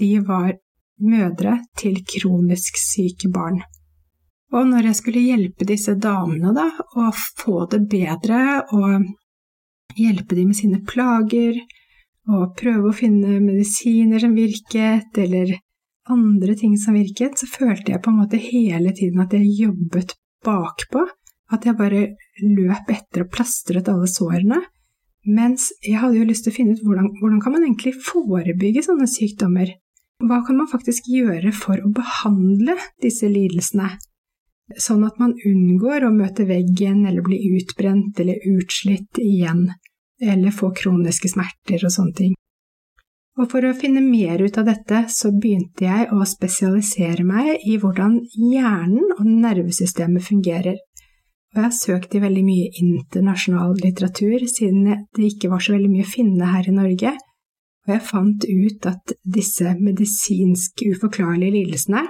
de 0.00 0.14
var 0.24 0.54
mødre 1.02 1.58
til 1.78 2.00
kronisk 2.08 2.78
syke 2.80 3.28
barn. 3.32 3.60
Og 4.52 4.68
når 4.68 4.90
jeg 4.90 4.98
skulle 4.98 5.24
hjelpe 5.24 5.66
disse 5.68 5.94
damene 5.96 6.52
da, 6.56 6.68
å 7.00 7.08
få 7.12 7.64
det 7.72 7.86
bedre 7.92 8.62
og 8.76 9.06
hjelpe 9.96 10.36
dem 10.36 10.52
med 10.52 10.58
sine 10.58 10.80
plager, 10.88 11.56
og 12.30 12.52
prøve 12.58 12.90
å 12.90 12.96
finne 12.96 13.40
medisiner 13.42 14.22
som 14.22 14.36
virket, 14.36 15.08
eller 15.18 15.56
andre 16.10 16.54
ting 16.58 16.76
som 16.80 16.96
virket, 16.96 17.38
så 17.38 17.46
følte 17.46 17.92
jeg 17.92 18.02
på 18.02 18.10
en 18.10 18.20
måte 18.22 18.40
hele 18.40 18.92
tiden 18.96 19.22
at 19.22 19.34
jeg 19.36 19.50
jobbet 19.60 20.16
bakpå. 20.44 21.06
At 21.52 21.66
jeg 21.68 21.76
bare 21.76 22.04
løp 22.40 22.88
etter 22.90 23.26
og 23.26 23.32
plastret 23.34 23.90
alle 23.92 24.08
sårene. 24.08 24.62
Mens 25.28 25.68
jeg 25.84 26.00
hadde 26.00 26.18
jo 26.18 26.26
lyst 26.26 26.46
til 26.46 26.54
å 26.54 26.56
finne 26.56 26.74
ut 26.74 26.82
hvordan, 26.82 27.10
hvordan 27.20 27.42
kan 27.44 27.54
man 27.54 27.66
egentlig 27.66 27.92
forebygge 28.02 28.82
sånne 28.86 29.06
sykdommer? 29.10 29.74
Hva 30.22 30.40
kan 30.46 30.58
man 30.58 30.70
faktisk 30.70 31.10
gjøre 31.10 31.52
for 31.54 31.78
å 31.82 31.92
behandle 31.94 32.74
disse 33.02 33.30
lidelsene? 33.30 33.90
Sånn 34.80 35.04
at 35.04 35.18
man 35.20 35.34
unngår 35.46 36.06
å 36.06 36.14
møte 36.14 36.46
veggen 36.48 37.04
eller 37.06 37.22
bli 37.26 37.38
utbrent 37.58 38.18
eller 38.22 38.42
utslitt 38.54 39.20
igjen, 39.20 39.66
eller 40.22 40.54
få 40.54 40.72
kroniske 40.74 41.30
smerter 41.30 41.82
og 41.84 41.92
sånne 41.92 42.16
ting. 42.18 42.36
Og 43.40 43.48
for 43.48 43.64
å 43.64 43.72
finne 43.76 44.02
mer 44.04 44.42
ut 44.44 44.58
av 44.60 44.66
dette, 44.68 45.06
så 45.08 45.30
begynte 45.32 45.86
jeg 45.86 46.08
å 46.12 46.20
spesialisere 46.28 47.24
meg 47.24 47.64
i 47.64 47.78
hvordan 47.80 48.18
hjernen 48.36 49.14
og 49.16 49.24
nervesystemet 49.24 50.26
fungerer. 50.26 50.76
Og 51.52 51.60
jeg 51.60 51.64
har 51.64 51.76
søkt 51.76 52.16
i 52.16 52.20
veldig 52.20 52.42
mye 52.44 52.70
internasjonal 52.80 53.72
litteratur, 53.80 54.44
siden 54.48 55.06
det 55.16 55.30
ikke 55.30 55.50
var 55.52 55.64
så 55.64 55.74
veldig 55.74 55.90
mye 55.92 56.04
å 56.04 56.12
finne 56.12 56.50
her 56.52 56.68
i 56.68 56.76
Norge, 56.76 57.14
og 57.82 57.92
jeg 57.92 58.04
fant 58.08 58.44
ut 58.46 58.86
at 58.88 59.14
disse 59.36 59.72
medisinsk 59.80 60.84
uforklarlige 60.92 61.56
lidelsene, 61.56 62.04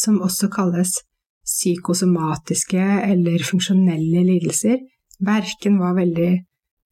som 0.00 0.18
også 0.24 0.48
kalles 0.52 0.96
psykosomatiske 1.44 2.82
eller 3.04 3.44
funksjonelle 3.44 4.24
lidelser, 4.26 4.80
verken 5.24 5.78
var 5.78 5.94
veldig 6.00 6.32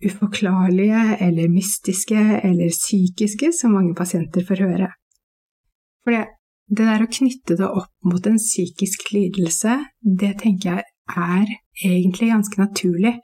uforklarlige 0.06 1.16
eller 1.20 1.50
mystiske 1.52 2.20
eller 2.42 2.70
psykiske, 2.72 3.52
som 3.54 3.74
mange 3.76 3.94
pasienter 3.98 4.44
får 4.46 4.64
høre. 4.66 4.88
For 6.02 6.14
det, 6.14 6.24
det 6.70 6.88
der 6.88 7.04
å 7.04 7.10
knytte 7.10 7.58
det 7.58 7.68
opp 7.68 7.92
mot 8.08 8.26
en 8.26 8.40
psykisk 8.40 9.12
lidelse, 9.14 9.78
det 10.02 10.34
tenker 10.42 10.76
jeg 10.76 10.88
er 11.12 11.54
egentlig 11.84 12.32
ganske 12.32 12.60
naturlig. 12.60 13.16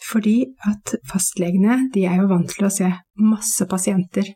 Fordi 0.00 0.36
at 0.64 0.94
fastlegene 1.10 1.90
de 1.94 2.06
er 2.08 2.22
jo 2.22 2.30
vant 2.30 2.48
til 2.48 2.66
å 2.66 2.72
se 2.72 2.88
masse 3.20 3.66
pasienter. 3.68 4.30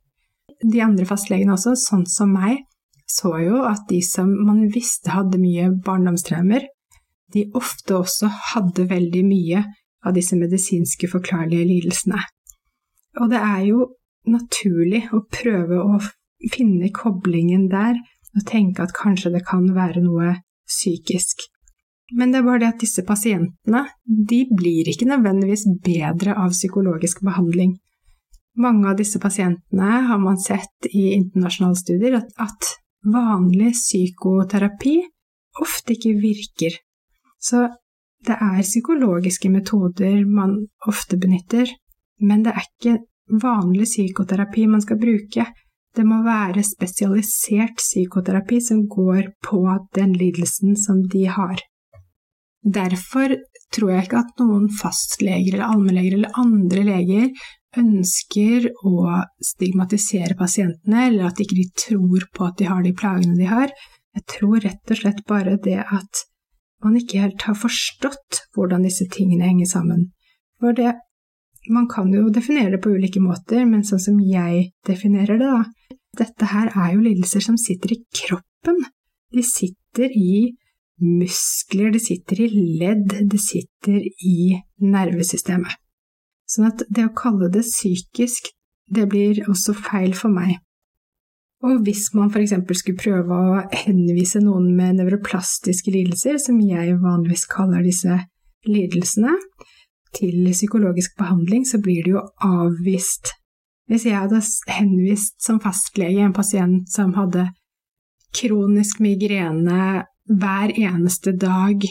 De 0.60 0.82
andre 0.84 1.06
fastlegene 1.08 1.54
også, 1.56 1.72
sånn 1.80 2.04
som 2.10 2.34
meg, 2.36 2.60
så 3.08 3.32
jo 3.40 3.62
at 3.68 3.86
de 3.88 4.00
som 4.04 4.28
man 4.28 4.66
visste 4.72 5.12
hadde 5.12 5.40
mye 5.40 5.70
barndomstraumer, 5.84 6.66
de 7.32 7.46
ofte 7.56 7.96
også 7.96 8.28
hadde 8.52 8.86
veldig 8.90 9.24
mye 9.26 9.64
av 10.04 10.14
disse 10.16 10.37
medisinske 10.38 11.08
forklarlige 11.11 11.66
lidelsene. 11.68 12.20
Og 13.20 13.30
det 13.30 13.40
er 13.40 13.62
jo 13.68 13.88
naturlig 14.30 15.04
å 15.14 15.23
prøve 15.32 15.80
å 15.80 16.00
finne 16.52 16.90
koblingen 16.94 17.68
der 17.73 17.96
og 18.34 18.46
tenke 18.49 18.84
at 18.84 18.94
kanskje 18.96 19.32
det 19.37 19.44
kan 19.46 19.66
være 19.76 20.02
noe 20.04 20.38
psykisk. 20.68 21.46
Men 22.12 22.32
det 22.32 22.40
er 22.40 22.46
bare 22.46 22.61
det 22.62 22.73
at 22.75 22.82
disse 22.82 23.04
pasientene 23.06 23.84
de 24.04 24.42
blir 24.52 24.88
ikke 24.90 25.08
nødvendigvis 25.08 25.66
bedre 25.84 26.37
av 26.37 26.52
psykologisk 26.52 27.23
behandling. 27.25 27.78
Mange 28.61 28.90
av 28.90 28.99
disse 28.99 29.18
pasientene 29.23 30.00
har 30.08 30.20
man 30.23 30.38
sett 30.38 30.90
i 30.90 31.14
internasjonale 31.14 31.78
studier 31.80 32.18
at, 32.20 32.28
at 32.38 32.75
vanlig 33.04 33.73
psykoterapi 33.76 34.99
ofte 35.62 35.96
ikke 35.96 36.14
virker. 36.20 36.76
Så 37.40 37.64
det 38.26 38.37
er 38.40 38.62
psykologiske 38.62 39.50
metoder 39.52 40.23
man 40.26 40.57
ofte 40.88 41.19
benytter, 41.21 41.69
men 42.21 42.45
det 42.45 42.54
er 42.54 42.64
ikke 42.64 42.97
vanlig 43.43 43.88
psykoterapi 43.88 44.66
man 44.71 44.83
skal 44.85 45.00
bruke. 45.00 45.47
Det 45.95 46.04
må 46.07 46.23
være 46.25 46.64
spesialisert 46.66 47.78
psykoterapi 47.78 48.59
som 48.61 48.85
går 48.90 49.31
på 49.47 49.62
den 49.95 50.14
lidelsen 50.19 50.75
som 50.76 51.04
de 51.12 51.26
har. 51.31 51.61
Derfor 52.64 53.37
tror 53.75 53.90
jeg 53.93 54.07
ikke 54.07 54.23
at 54.25 54.40
noen 54.40 54.71
fastleger 54.73 55.54
eller 55.54 55.69
allmennleger 55.69 56.16
eller 56.19 56.40
andre 56.40 56.85
leger 56.88 57.31
ønsker 57.78 58.69
å 58.87 59.21
stigmatisere 59.43 60.37
pasientene, 60.38 61.09
eller 61.09 61.28
at 61.28 61.40
ikke 61.43 61.59
de 61.59 61.66
tror 61.85 62.26
på 62.35 62.47
at 62.47 62.61
de 62.61 62.69
har 62.71 62.85
de 62.85 62.95
plagene 62.97 63.37
de 63.38 63.49
har. 63.50 63.75
Jeg 64.14 64.26
tror 64.31 64.62
rett 64.62 64.95
og 64.95 65.00
slett 65.00 65.25
bare 65.28 65.57
det 65.62 65.81
at 65.83 66.23
man 66.84 66.98
ikke 67.00 67.22
helt 67.22 67.46
har 67.48 67.56
forstått 67.58 68.44
hvordan 68.54 68.84
disse 68.86 69.06
tingene 69.12 69.48
henger 69.48 69.70
sammen. 69.70 70.08
For 70.60 70.76
det, 70.76 70.94
man 71.72 71.88
kan 71.90 72.12
jo 72.14 72.28
definere 72.32 72.76
det 72.76 72.82
på 72.84 72.92
ulike 72.94 73.22
måter, 73.24 73.64
men 73.68 73.84
sånn 73.86 74.02
som 74.02 74.20
jeg 74.20 74.70
definerer 74.88 75.40
det, 75.40 75.50
da 75.50 76.00
Dette 76.14 76.46
her 76.46 76.68
er 76.78 76.92
jo 76.94 77.00
lidelser 77.02 77.42
som 77.42 77.56
sitter 77.58 77.90
i 77.90 77.96
kroppen. 78.14 78.76
De 79.34 79.42
sitter 79.42 80.12
i 80.14 80.52
muskler, 81.02 81.90
de 81.90 81.98
sitter 81.98 82.44
i 82.44 82.46
ledd, 82.78 83.16
de 83.30 83.40
sitter 83.42 84.04
i 84.04 84.60
nervesystemet. 84.78 85.74
Sånn 86.46 86.68
at 86.68 86.84
det 86.86 87.08
å 87.08 87.14
kalle 87.18 87.48
det 87.50 87.64
psykisk, 87.66 88.52
det 88.86 89.08
blir 89.10 89.42
også 89.48 89.74
feil 89.74 90.14
for 90.14 90.30
meg. 90.30 90.60
Og 91.64 91.80
hvis 91.87 92.11
man 92.12 92.28
f.eks. 92.28 92.52
skulle 92.76 93.00
prøve 93.00 93.37
å 93.37 93.61
henvise 93.73 94.42
noen 94.44 94.68
med 94.76 94.99
nevroplastiske 95.00 95.92
lidelser, 95.94 96.37
som 96.42 96.59
jeg 96.61 96.99
vanligvis 97.00 97.47
kaller 97.49 97.85
disse 97.87 98.18
lidelsene, 98.68 99.33
til 100.14 100.44
psykologisk 100.52 101.16
behandling, 101.18 101.64
så 101.66 101.80
blir 101.83 102.04
det 102.04 102.12
jo 102.14 102.23
avvist. 102.47 103.33
Hvis 103.90 104.06
jeg 104.06 104.16
hadde 104.16 104.40
henvist 104.71 105.40
som 105.42 105.59
fastlege 105.61 106.23
en 106.23 106.37
pasient 106.37 106.88
som 106.92 107.16
hadde 107.16 107.49
kronisk 108.35 109.00
migrene 109.04 110.04
hver 110.30 110.73
eneste 110.73 111.35
dag 111.37 111.83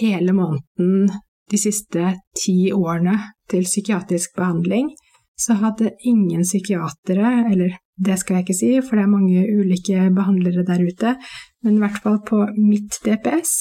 hele 0.00 0.34
måneden 0.36 1.12
de 1.52 1.60
siste 1.60 2.16
ti 2.36 2.72
årene 2.72 3.16
til 3.50 3.64
psykiatrisk 3.68 4.36
behandling, 4.36 4.90
så 5.38 5.56
hadde 5.58 5.94
ingen 6.06 6.44
psykiatere, 6.44 7.30
eller 7.50 7.76
det 8.02 8.18
skal 8.20 8.38
jeg 8.38 8.46
ikke 8.46 8.58
si, 8.58 8.72
for 8.84 8.98
det 8.98 9.04
er 9.04 9.12
mange 9.12 9.44
ulike 9.58 10.08
behandlere 10.14 10.64
der 10.66 10.82
ute, 10.84 11.14
men 11.62 11.76
i 11.76 11.82
hvert 11.82 12.00
fall 12.04 12.18
på 12.26 12.44
mitt 12.58 12.98
DPS 13.04 13.54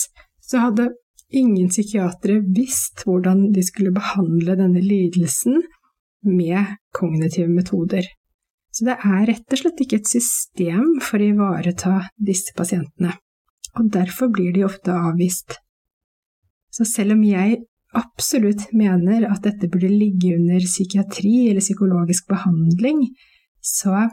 så 0.46 0.66
hadde 0.68 0.92
ingen 1.32 1.70
psykiatere 1.72 2.42
visst 2.56 3.06
hvordan 3.08 3.50
de 3.56 3.64
skulle 3.64 3.94
behandle 3.96 4.58
denne 4.60 4.82
lidelsen 4.84 5.62
med 6.28 6.76
kognitive 6.94 7.48
metoder. 7.50 8.06
Så 8.72 8.88
det 8.88 8.98
er 9.04 9.26
rett 9.28 9.52
og 9.52 9.60
slett 9.60 9.82
ikke 9.84 10.00
et 10.00 10.12
system 10.12 11.00
for 11.04 11.20
å 11.20 11.32
ivareta 11.34 11.96
disse 12.16 12.56
pasientene, 12.58 13.18
og 13.76 13.92
derfor 13.92 14.32
blir 14.32 14.54
de 14.56 14.64
ofte 14.68 14.96
avvist. 14.96 15.58
Så 16.72 16.88
selv 16.88 17.18
om 17.18 17.24
jeg 17.28 17.60
absolutt 17.98 18.70
mener 18.74 19.26
at 19.30 19.44
dette 19.46 19.70
burde 19.72 19.90
ligge 19.92 20.36
under 20.38 20.64
psykiatri 20.64 21.50
eller 21.50 21.64
psykologisk 21.64 22.30
behandling, 22.32 23.04
så 23.62 24.08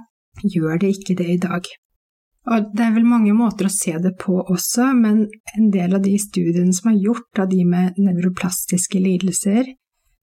gjør 0.45 0.81
det 0.83 0.95
ikke 0.97 1.19
det 1.19 1.29
i 1.35 1.43
dag. 1.43 1.69
Og 2.49 2.71
det 2.73 2.85
er 2.85 2.95
vel 2.95 3.05
mange 3.05 3.35
måter 3.37 3.69
å 3.69 3.73
se 3.73 3.93
det 4.01 4.15
på 4.21 4.39
også, 4.41 4.93
men 4.97 5.27
en 5.57 5.69
del 5.75 5.99
av 5.99 6.05
de 6.05 6.15
studiene 6.21 6.73
som 6.73 6.93
er 6.93 7.03
gjort 7.03 7.43
av 7.43 7.51
de 7.51 7.61
med 7.69 7.99
nevroplastiske 8.01 9.03
lidelser, 9.05 9.69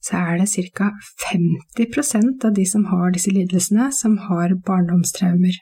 så 0.05 0.21
er 0.21 0.41
det 0.41 0.71
ca. 0.77 0.91
50% 1.25 2.45
av 2.45 2.55
de 2.57 2.65
som 2.69 2.87
har 2.89 3.13
disse 3.13 3.33
lidelsene, 3.33 3.91
som 3.93 4.17
har 4.27 4.53
barndomstraumer. 4.65 5.57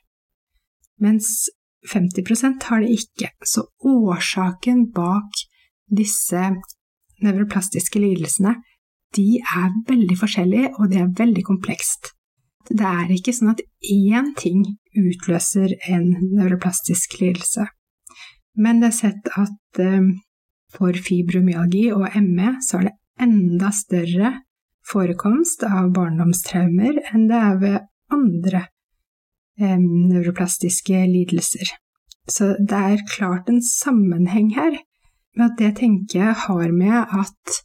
Mens 1.04 1.50
50% 1.92 2.64
har 2.70 2.84
det 2.84 2.96
ikke. 2.96 3.32
Så 3.44 3.66
årsaken 3.84 4.88
bak 4.96 5.44
disse 5.92 6.52
nevroplastiske 7.24 8.02
lidelsene, 8.02 8.58
de 9.16 9.40
er 9.40 9.72
veldig 9.88 10.18
forskjellige, 10.18 10.74
og 10.80 10.90
det 10.92 11.02
er 11.02 11.16
veldig 11.18 11.44
komplekst. 11.46 12.14
Det 12.70 12.86
er 12.88 13.12
ikke 13.12 13.34
sånn 13.36 13.54
at 13.54 13.62
én 13.92 14.32
ting 14.40 14.64
utløser 14.98 15.76
en 15.92 16.14
nevroplastisk 16.32 17.20
lidelse. 17.20 17.68
Men 18.56 18.80
det 18.82 18.92
er 18.92 18.98
sett 18.98 19.30
at 19.36 19.82
eh, 19.82 20.14
for 20.74 20.98
fibromyalgi 21.06 21.90
og 21.94 22.08
ME 22.24 22.56
så 22.66 22.80
er 22.80 22.90
det 22.90 22.98
enda 23.24 23.70
større 23.76 24.32
forekomst 24.90 25.64
av 25.68 25.92
barndomstraumer 25.96 27.00
enn 27.14 27.28
det 27.30 27.40
er 27.40 27.60
ved 27.62 27.78
andre 28.14 28.66
eh, 29.60 29.78
nevroplastiske 29.80 31.06
lidelser. 31.12 31.76
Så 32.30 32.54
det 32.60 32.80
er 32.80 33.08
klart 33.12 33.50
en 33.52 33.62
sammenheng 33.64 34.54
her, 34.56 34.78
det 35.58 35.76
tenker 35.80 36.20
jeg 36.20 36.40
har 36.46 36.74
med 36.74 36.98
at 37.22 37.62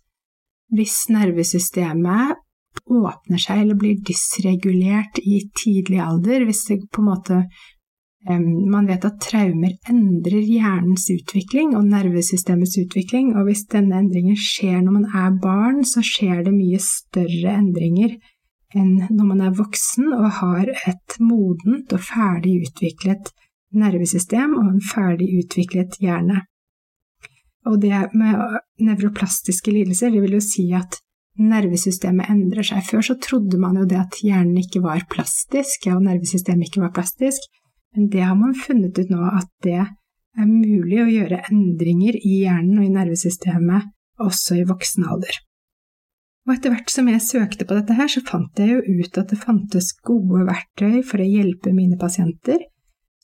hvis 0.74 1.08
nervesystemet 1.12 2.36
åpner 2.88 3.40
seg 3.40 3.64
eller 3.64 3.78
blir 3.80 3.98
dysregulert 4.04 5.18
i 5.20 5.42
tidlig 5.56 6.00
alder, 6.04 6.44
hvis 6.48 6.64
det 6.68 6.80
på 6.92 7.02
en 7.02 7.10
måte 7.10 7.42
man 8.28 8.88
vet 8.88 9.04
at 9.06 9.20
traumer 9.22 9.76
endrer 9.88 10.42
hjernens 10.42 11.06
utvikling 11.12 11.76
og 11.78 11.86
nervesystemets 11.88 12.74
utvikling, 12.82 13.30
og 13.38 13.46
hvis 13.46 13.62
denne 13.72 14.00
endringen 14.02 14.36
skjer 14.36 14.82
når 14.82 14.96
man 14.96 15.06
er 15.06 15.38
barn, 15.40 15.84
så 15.86 16.02
skjer 16.04 16.42
det 16.44 16.52
mye 16.52 16.80
større 16.82 17.54
endringer 17.54 18.18
enn 18.76 19.06
når 19.08 19.24
man 19.30 19.40
er 19.46 19.54
voksen 19.56 20.10
og 20.12 20.26
har 20.42 20.68
et 20.90 21.16
modent 21.24 21.94
og 21.94 22.04
ferdig 22.04 22.58
utviklet 22.66 23.30
nervesystem 23.78 24.56
og 24.58 24.66
en 24.74 24.84
ferdig 24.84 25.30
utviklet 25.40 25.96
hjerne. 26.02 26.42
Og 27.66 27.80
det 27.82 27.92
med 28.14 28.58
nevroplastiske 28.80 29.72
lidelser, 29.74 30.12
det 30.14 30.22
vil 30.22 30.38
jo 30.38 30.42
si 30.44 30.68
at 30.76 31.00
nervesystemet 31.38 32.30
endrer 32.30 32.66
seg. 32.66 32.84
Før 32.86 33.04
så 33.10 33.18
trodde 33.22 33.58
man 33.60 33.78
jo 33.78 33.86
det 33.88 33.98
at 34.00 34.20
hjernen 34.22 34.60
ikke 34.62 34.82
var 34.84 35.04
plastisk, 35.10 35.88
og 35.92 36.04
nervesystemet 36.06 36.68
ikke 36.68 36.84
var 36.86 36.94
plastisk, 36.94 37.50
men 37.96 38.08
det 38.12 38.24
har 38.26 38.36
man 38.38 38.56
funnet 38.58 38.98
ut 38.98 39.10
nå 39.10 39.20
at 39.32 39.50
det 39.64 39.80
er 39.80 40.48
mulig 40.48 41.02
å 41.02 41.10
gjøre 41.10 41.44
endringer 41.50 42.18
i 42.20 42.40
hjernen 42.44 42.78
og 42.80 42.86
i 42.86 42.94
nervesystemet 42.94 43.92
også 44.22 44.58
i 44.58 44.66
voksen 44.68 45.06
alder. 45.08 45.38
Og 46.48 46.54
etter 46.54 46.72
hvert 46.72 46.90
som 46.90 47.08
jeg 47.10 47.24
søkte 47.26 47.66
på 47.68 47.76
dette 47.76 47.94
her, 47.98 48.08
så 48.08 48.22
fant 48.24 48.60
jeg 48.60 48.72
jo 48.72 49.02
ut 49.02 49.18
at 49.20 49.32
det 49.34 49.40
fantes 49.42 49.90
gode 50.06 50.46
verktøy 50.48 51.02
for 51.04 51.20
å 51.20 51.28
hjelpe 51.28 51.74
mine 51.76 51.98
pasienter 52.00 52.62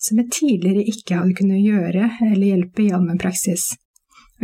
som 0.05 0.21
jeg 0.21 0.33
tidligere 0.35 0.85
ikke 0.91 1.17
hadde 1.17 1.37
kunnet 1.39 1.65
gjøre 1.65 2.11
eller 2.27 2.45
hjelpe 2.45 2.85
i 2.85 2.93
allmennpraksis. 2.93 3.71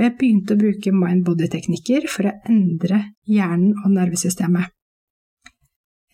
Og 0.01 0.07
jeg 0.07 0.17
begynte 0.17 0.55
å 0.57 0.61
bruke 0.63 0.91
mind-body-teknikker 0.97 2.07
for 2.09 2.25
å 2.25 2.37
endre 2.49 3.03
hjernen 3.29 3.75
og 3.85 3.91
nervesystemet. 3.93 4.73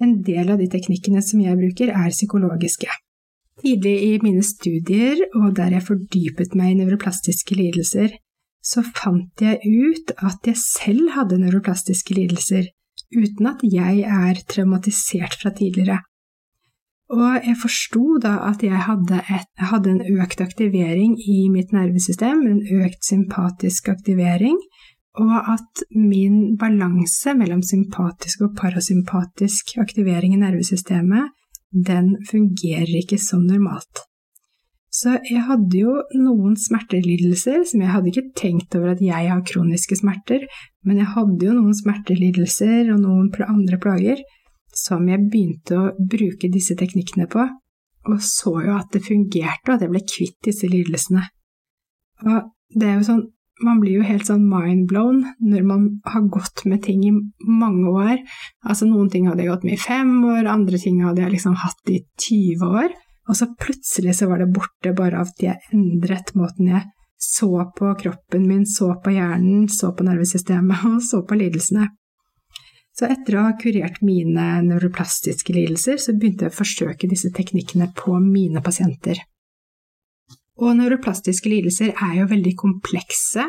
En 0.02 0.16
del 0.26 0.50
av 0.50 0.58
de 0.58 0.66
teknikkene 0.72 1.22
som 1.22 1.38
jeg 1.38 1.54
bruker, 1.54 1.92
er 1.94 2.10
psykologiske. 2.10 2.90
Tidlig 3.62 3.94
i 4.08 4.10
mine 4.24 4.42
studier, 4.42 5.22
og 5.38 5.54
der 5.54 5.76
jeg 5.78 5.86
fordypet 5.86 6.58
meg 6.58 6.74
i 6.74 6.80
nevroplastiske 6.80 7.54
lidelser, 7.54 8.18
så 8.58 8.82
fant 8.82 9.38
jeg 9.40 9.62
ut 9.62 10.10
at 10.18 10.50
jeg 10.50 10.58
selv 10.58 11.14
hadde 11.14 11.38
nevroplastiske 11.44 12.18
lidelser, 12.18 12.66
uten 13.14 13.52
at 13.54 13.62
jeg 13.62 14.02
er 14.02 14.42
traumatisert 14.50 15.38
fra 15.38 15.54
tidligere. 15.54 16.02
Og 17.14 17.36
jeg 17.38 17.54
forsto 17.62 18.16
da 18.22 18.32
at 18.48 18.64
jeg 18.66 18.80
hadde, 18.82 19.20
et, 19.30 19.50
hadde, 19.70 19.92
en 19.94 20.22
økt 20.22 20.40
aktivering 20.42 21.14
i 21.22 21.46
mitt 21.52 21.70
nervesystem, 21.74 22.42
en 22.50 22.64
økt 22.82 23.06
sympatisk 23.06 23.92
aktivering, 23.92 24.58
og 25.16 25.36
at 25.54 25.84
min 25.94 26.56
balanse 26.60 27.32
mellom 27.38 27.62
sympatisk 27.64 28.42
og 28.44 28.56
parasympatisk 28.58 29.76
aktivering 29.80 30.34
i 30.34 30.42
nervesystemet 30.42 31.30
den 31.86 32.16
fungerer 32.28 32.90
ikke 33.00 33.18
som 33.22 33.46
normalt. 33.46 34.02
Så 34.92 35.18
jeg 35.28 35.42
hadde 35.44 35.76
jo 35.76 35.94
noen 36.16 36.54
smertelidelser 36.56 37.64
som 37.68 37.82
jeg 37.84 37.92
hadde 37.92 38.10
ikke 38.12 38.32
tenkt 38.38 38.76
over 38.78 38.94
at 38.94 39.02
jeg 39.04 39.28
har 39.28 39.42
kroniske 39.44 39.98
smerter, 39.98 40.46
men 40.88 41.02
jeg 41.02 41.10
hadde 41.12 41.48
jo 41.48 41.56
noen 41.56 41.76
smertelidelser 41.76 42.92
og 42.94 43.02
noen 43.04 43.28
andre 43.44 43.78
plager 43.82 44.22
som 44.76 45.06
jeg 45.08 45.28
begynte 45.30 45.78
å 45.78 45.94
bruke 45.96 46.50
disse 46.52 46.76
teknikkene 46.78 47.28
på, 47.32 47.46
og 48.06 48.18
så 48.22 48.52
jo 48.62 48.76
at 48.76 48.92
det 48.94 49.02
fungerte, 49.06 49.66
og 49.70 49.78
at 49.78 49.86
jeg 49.86 49.94
ble 49.94 50.02
kvitt 50.06 50.36
disse 50.46 50.68
lidelsene. 50.70 51.24
Og 52.26 52.52
det 52.76 52.86
er 52.90 53.00
jo 53.00 53.08
sånn 53.08 53.24
man 53.64 53.78
blir 53.80 53.94
jo 54.00 54.04
helt 54.04 54.28
sånn 54.28 54.42
mind-blown 54.50 55.22
når 55.40 55.62
man 55.64 55.84
har 56.04 56.26
gått 56.32 56.66
med 56.68 56.82
ting 56.84 57.04
i 57.08 57.12
mange 57.48 57.88
år. 57.88 58.18
Altså 58.68 58.88
Noen 58.88 59.08
ting 59.12 59.30
hadde 59.30 59.44
jeg 59.44 59.48
gått 59.48 59.64
med 59.64 59.78
i 59.78 59.80
fem 59.80 60.12
år, 60.28 60.48
andre 60.50 60.80
ting 60.82 60.98
hadde 61.04 61.22
jeg 61.24 61.32
liksom 61.38 61.54
hatt 61.62 61.92
i 61.92 62.02
20 62.20 62.66
år. 62.82 62.92
Og 63.26 63.38
så 63.38 63.48
plutselig 63.58 64.18
så 64.18 64.28
var 64.30 64.42
det 64.42 64.52
borte 64.54 64.92
bare 64.96 65.22
av 65.22 65.32
at 65.32 65.42
jeg 65.42 65.72
endret 65.74 66.34
måten 66.38 66.68
jeg 66.74 66.84
så 67.16 67.48
på 67.78 67.94
kroppen 67.98 68.44
min, 68.44 68.66
så 68.68 68.92
på 69.02 69.14
hjernen, 69.14 69.68
så 69.72 69.94
på 69.96 70.04
nervesystemet 70.04 70.84
og 70.90 71.00
så 71.02 71.22
på 71.26 71.38
lidelsene. 71.40 71.88
Så 72.96 73.08
etter 73.12 73.36
å 73.36 73.44
ha 73.44 73.56
kurert 73.60 74.00
mine 74.04 74.44
neuroplastiske 74.64 75.52
lidelser, 75.52 75.98
så 76.00 76.14
begynte 76.16 76.46
jeg 76.46 76.54
å 76.54 76.56
forsøke 76.56 77.10
disse 77.10 77.28
teknikkene 77.36 77.90
på 77.96 78.16
mine 78.24 78.62
pasienter. 78.64 79.20
Og 80.56 80.72
neuroplastiske 80.78 81.50
lidelser 81.52 81.92
er 81.92 82.14
jo 82.22 82.30
veldig 82.30 82.54
komplekse 82.56 83.44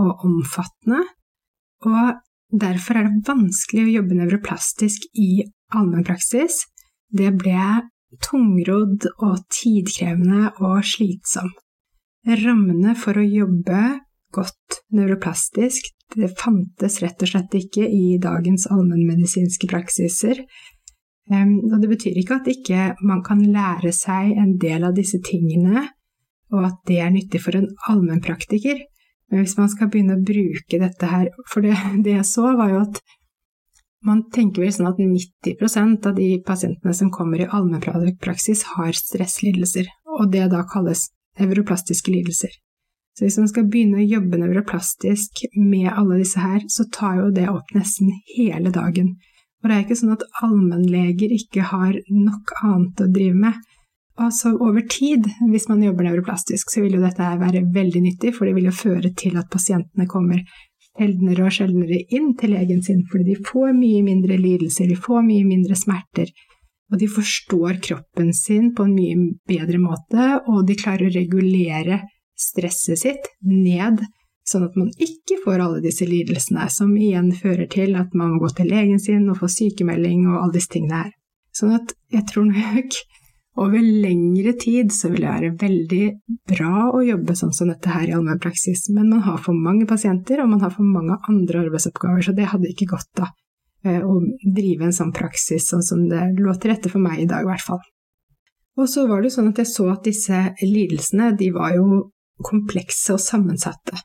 og 0.00 0.24
omfattende, 0.26 0.98
og 1.86 2.18
derfor 2.50 2.98
er 2.98 3.06
det 3.06 3.28
vanskelig 3.28 3.86
å 3.86 3.94
jobbe 4.00 4.18
neuroplastisk 4.18 5.06
i 5.14 5.44
allmennpraksis. 5.70 6.64
Det 7.12 7.30
ble 7.38 7.86
tungrodd 8.24 9.06
og 9.22 9.44
tidkrevende 9.52 10.50
og 10.58 10.82
slitsom. 10.86 11.52
Rammene 12.26 12.96
for 12.98 13.18
å 13.18 13.24
jobbe 13.26 13.82
godt 14.34 14.82
nevroplastisk 14.94 15.90
det 16.18 16.34
fantes 16.38 17.00
rett 17.02 17.24
og 17.24 17.30
slett 17.30 17.56
ikke 17.56 17.86
i 17.86 18.18
dagens 18.22 18.68
allmennmedisinske 18.70 19.68
praksiser. 19.70 20.42
Og 21.32 21.76
det 21.80 21.88
betyr 21.88 22.18
ikke 22.20 22.40
at 22.40 22.48
ikke 22.50 22.92
man 23.06 23.22
kan 23.24 23.40
lære 23.54 23.92
seg 23.96 24.34
en 24.36 24.56
del 24.60 24.84
av 24.84 24.96
disse 24.96 25.20
tingene 25.24 25.86
og 26.52 26.68
at 26.68 26.78
det 26.88 27.00
er 27.00 27.12
nyttig 27.12 27.40
for 27.42 27.56
en 27.56 27.70
allmennpraktiker. 27.88 28.84
Men 29.32 29.44
hvis 29.44 29.56
man 29.56 29.70
skal 29.72 29.88
begynne 29.88 30.18
å 30.18 30.24
bruke 30.28 30.78
dette 30.80 31.08
her 31.08 31.30
For 31.48 31.64
det, 31.64 31.72
det 32.04 32.18
jeg 32.18 32.28
så, 32.28 32.52
var 32.58 32.72
jo 32.72 32.82
at 32.84 33.00
man 34.04 34.24
tenker 34.34 34.64
vel 34.64 34.72
sånn 34.74 34.90
at 34.90 34.98
90% 34.98 36.08
av 36.10 36.16
de 36.16 36.28
pasientene 36.44 36.94
som 36.98 37.10
kommer 37.14 37.40
i 37.40 37.46
allmennpraksis, 37.46 38.64
har 38.74 38.90
stresslidelser, 38.98 39.86
og 40.18 40.32
det 40.34 40.48
da 40.50 40.64
kalles 40.66 41.06
nevroplastiske 41.38 42.10
lidelser. 42.10 42.50
Så 43.12 43.26
hvis 43.26 43.36
man 43.40 43.50
skal 43.50 43.66
begynne 43.68 44.00
å 44.00 44.06
jobbe 44.08 44.40
nevroplastisk 44.40 45.44
med 45.58 45.90
alle 45.92 46.22
disse 46.22 46.40
her, 46.40 46.62
så 46.72 46.86
tar 46.92 47.18
jo 47.20 47.28
det 47.34 47.50
opp 47.52 47.74
nesten 47.76 48.14
hele 48.36 48.72
dagen. 48.72 49.14
Og 49.62 49.68
det 49.68 49.76
er 49.76 49.84
ikke 49.84 49.98
sånn 50.00 50.16
at 50.16 50.24
allmennleger 50.42 51.34
ikke 51.36 51.68
har 51.70 51.98
nok 52.08 52.54
annet 52.62 53.04
å 53.04 53.10
drive 53.12 53.38
med. 53.44 53.60
Altså 54.20 54.54
over 54.60 54.84
tid, 54.88 55.28
hvis 55.48 55.68
man 55.70 55.84
jobber 55.84 56.08
nevroplastisk, 56.08 56.72
så 56.72 56.82
vil 56.84 56.96
jo 56.98 57.04
dette 57.04 57.28
være 57.40 57.62
veldig 57.74 58.02
nyttig, 58.08 58.34
for 58.36 58.48
det 58.48 58.56
vil 58.56 58.68
jo 58.68 58.74
føre 58.76 59.12
til 59.16 59.38
at 59.40 59.50
pasientene 59.52 60.08
kommer 60.10 60.42
sjeldnere 60.92 61.46
og 61.46 61.54
sjeldnere 61.56 62.00
inn 62.12 62.32
til 62.38 62.52
legen 62.56 62.82
sin, 62.84 63.04
fordi 63.08 63.32
de 63.32 63.44
får 63.48 63.72
mye 63.76 64.02
mindre 64.04 64.36
lidelser, 64.40 64.90
de 64.90 64.98
får 65.00 65.22
mye 65.24 65.46
mindre 65.48 65.78
smerter, 65.78 66.32
og 66.92 67.00
de 67.00 67.08
forstår 67.08 67.78
kroppen 67.86 68.34
sin 68.36 68.72
på 68.76 68.84
en 68.84 68.96
mye 68.96 69.22
bedre 69.48 69.80
måte, 69.80 70.26
og 70.44 70.66
de 70.68 70.76
klarer 70.76 71.08
å 71.08 71.14
regulere 71.14 72.02
stresset 72.38 73.00
sitt 73.02 73.30
ned, 73.46 74.02
sånn 74.48 74.66
at 74.66 74.76
man 74.78 74.90
ikke 74.98 75.38
får 75.44 75.62
alle 75.62 75.80
disse 75.84 76.06
lidelsene, 76.08 76.66
som 76.72 76.92
igjen 76.96 77.30
fører 77.38 77.68
til 77.70 77.96
at 78.00 78.14
man 78.18 78.34
må 78.34 78.42
gå 78.42 78.52
til 78.58 78.72
legen 78.72 79.00
sin 79.02 79.28
og 79.30 79.40
få 79.42 79.50
sykemelding 79.52 80.26
og 80.28 80.38
alle 80.40 80.56
disse 80.58 80.72
tingene 80.74 81.04
her. 81.04 81.12
Sånn 81.52 81.74
at 81.76 81.92
jeg 82.12 82.24
tror 82.30 82.48
nok 82.48 82.96
over 83.60 83.84
lengre 83.84 84.54
tid 84.56 84.92
så 84.96 85.10
vil 85.12 85.26
det 85.26 85.28
være 85.28 85.52
veldig 85.60 86.04
bra 86.48 86.88
å 86.96 87.02
jobbe 87.04 87.36
sånn 87.36 87.52
som 87.52 87.68
dette 87.68 87.92
her 87.92 88.08
i 88.08 88.14
allmennpraksis, 88.16 88.86
men 88.96 89.10
man 89.12 89.26
har 89.26 89.42
for 89.44 89.52
mange 89.52 89.84
pasienter, 89.88 90.40
og 90.40 90.54
man 90.54 90.62
har 90.64 90.72
for 90.72 90.88
mange 90.88 91.18
andre 91.28 91.66
arbeidsoppgaver, 91.66 92.24
så 92.24 92.32
det 92.36 92.48
hadde 92.48 92.70
ikke 92.72 92.88
gått 92.94 93.10
da 93.20 93.28
eh, 93.84 94.00
å 94.00 94.22
drive 94.56 94.88
en 94.88 94.96
sånn 94.96 95.12
praksis 95.12 95.68
sånn 95.68 95.84
som 95.84 96.06
det 96.08 96.30
lå 96.38 96.54
til 96.56 96.72
rette 96.72 96.92
for 96.92 97.04
meg 97.04 97.20
i 97.20 97.28
dag, 97.28 97.44
i 97.44 97.50
hvert 97.50 97.66
fall. 97.66 97.82
Og 98.80 98.88
så 98.88 99.04
var 99.10 99.20
det 99.20 99.34
sånn 99.34 99.50
at 99.50 99.60
jeg 99.60 99.68
så 99.68 99.90
at 99.92 100.08
disse 100.08 100.38
lidelsene, 100.64 101.34
de 101.36 101.50
var 101.52 101.76
jo 101.76 102.08
komplekse 102.46 103.16
og 103.16 103.22
sammensatte. 103.22 103.98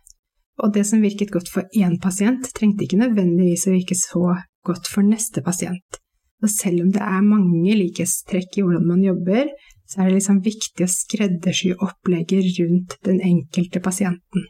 Og 0.63 0.73
det 0.73 0.88
som 0.89 1.04
virket 1.04 1.32
godt 1.34 1.52
for 1.54 1.69
én 1.78 2.00
pasient, 2.02 2.50
trengte 2.58 2.86
ikke 2.86 3.02
nødvendigvis 3.04 3.67
å 3.69 3.76
virke 3.76 3.97
så 3.97 4.23
godt 4.65 4.89
for 4.89 5.06
neste 5.06 5.43
pasient. 5.45 6.00
Og 6.43 6.52
selv 6.54 6.84
om 6.86 6.93
det 6.93 7.02
er 7.02 7.26
mange 7.26 7.73
likhetstrekk 7.78 8.60
i 8.60 8.63
hvordan 8.65 8.86
man 8.89 9.04
jobber, 9.06 9.50
så 9.88 10.02
er 10.02 10.10
det 10.10 10.19
liksom 10.19 10.41
viktig 10.45 10.86
å 10.86 10.91
skreddersy 10.91 11.73
opplegget 11.73 12.60
rundt 12.60 12.97
den 13.08 13.21
enkelte 13.23 13.82
pasienten, 13.84 14.47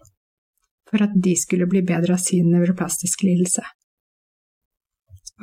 for 0.89 1.04
at 1.06 1.13
de 1.23 1.36
skulle 1.39 1.67
bli 1.69 1.84
bedre 1.86 2.17
av 2.17 2.23
sin 2.23 2.50
nevroplastiske 2.52 3.28
lidelse. 3.28 3.63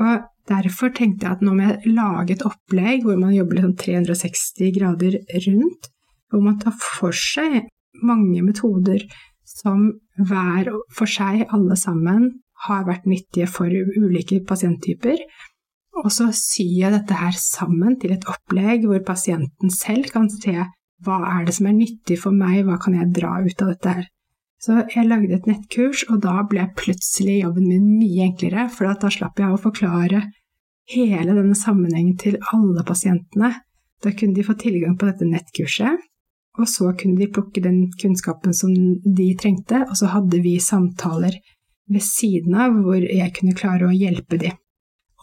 Og 0.03 0.25
derfor 0.51 0.91
tenkte 0.97 1.29
jeg 1.29 1.39
at 1.39 1.45
nå 1.45 1.55
må 1.55 1.69
jeg 1.69 1.95
lage 1.95 2.35
et 2.35 2.45
opplegg 2.45 3.05
hvor 3.07 3.21
man 3.21 3.37
jobber 3.37 3.61
liksom 3.61 3.77
360 3.79 4.75
grader 4.75 5.21
rundt, 5.47 5.91
hvor 6.33 6.43
man 6.43 6.59
tar 6.59 6.75
for 6.75 7.15
seg 7.15 7.63
mange 8.03 8.43
metoder 8.43 9.05
som 9.47 9.91
hver 10.19 10.71
for 10.95 11.11
seg, 11.11 11.45
alle 11.55 11.77
sammen, 11.79 12.31
har 12.65 12.87
vært 12.87 13.09
nyttige 13.11 13.49
for 13.51 13.69
ulike 13.69 14.41
pasienttyper, 14.49 15.21
og 16.01 16.11
så 16.13 16.31
syr 16.35 16.73
jeg 16.81 16.95
dette 16.95 17.19
her 17.19 17.37
sammen 17.39 17.99
til 18.01 18.15
et 18.17 18.25
opplegg 18.31 18.87
hvor 18.89 19.03
pasienten 19.07 19.71
selv 19.71 20.11
kan 20.15 20.27
se 20.33 20.57
hva 21.05 21.19
er 21.29 21.45
det 21.47 21.55
som 21.57 21.69
er 21.69 21.77
nyttig 21.77 22.17
for 22.23 22.35
meg, 22.35 22.65
hva 22.67 22.79
kan 22.81 22.97
jeg 22.97 23.13
dra 23.15 23.37
ut 23.45 23.63
av 23.63 23.71
dette 23.75 23.95
her. 23.99 24.07
Så 24.65 24.79
jeg 24.95 25.05
lagde 25.11 25.37
et 25.37 25.49
nettkurs, 25.49 26.07
og 26.09 26.23
da 26.25 26.39
ble 26.49 26.65
plutselig 26.79 27.43
jobben 27.43 27.67
min 27.69 27.91
mye 27.99 28.31
enklere, 28.31 28.71
for 28.73 28.89
da 28.89 29.11
slapp 29.13 29.43
jeg 29.43 29.53
å 29.53 29.61
forklare 29.61 30.23
hele 30.95 31.35
denne 31.37 31.57
sammenhengen 31.59 32.17
til 32.21 32.39
alle 32.55 32.85
pasientene. 32.87 33.53
Da 34.01 34.13
kunne 34.17 34.37
de 34.37 34.47
få 34.47 34.57
tilgang 34.61 34.97
på 34.97 35.11
dette 35.11 35.29
nettkurset, 35.29 36.01
og 36.59 36.69
så 36.71 36.93
kunne 36.99 37.19
de 37.19 37.31
plukke 37.33 37.63
den 37.65 37.89
kunnskapen 38.01 38.55
som 38.55 38.75
de 39.03 39.29
trengte, 39.41 39.83
og 39.89 39.97
så 39.99 40.13
hadde 40.13 40.43
vi 40.45 40.59
samtaler 40.63 41.41
ved 41.91 42.05
siden 42.05 42.55
av 42.57 42.77
hvor 42.85 43.03
jeg 43.03 43.33
kunne 43.37 43.57
klare 43.59 43.89
å 43.89 43.97
hjelpe 43.97 44.39
dem. 44.41 44.55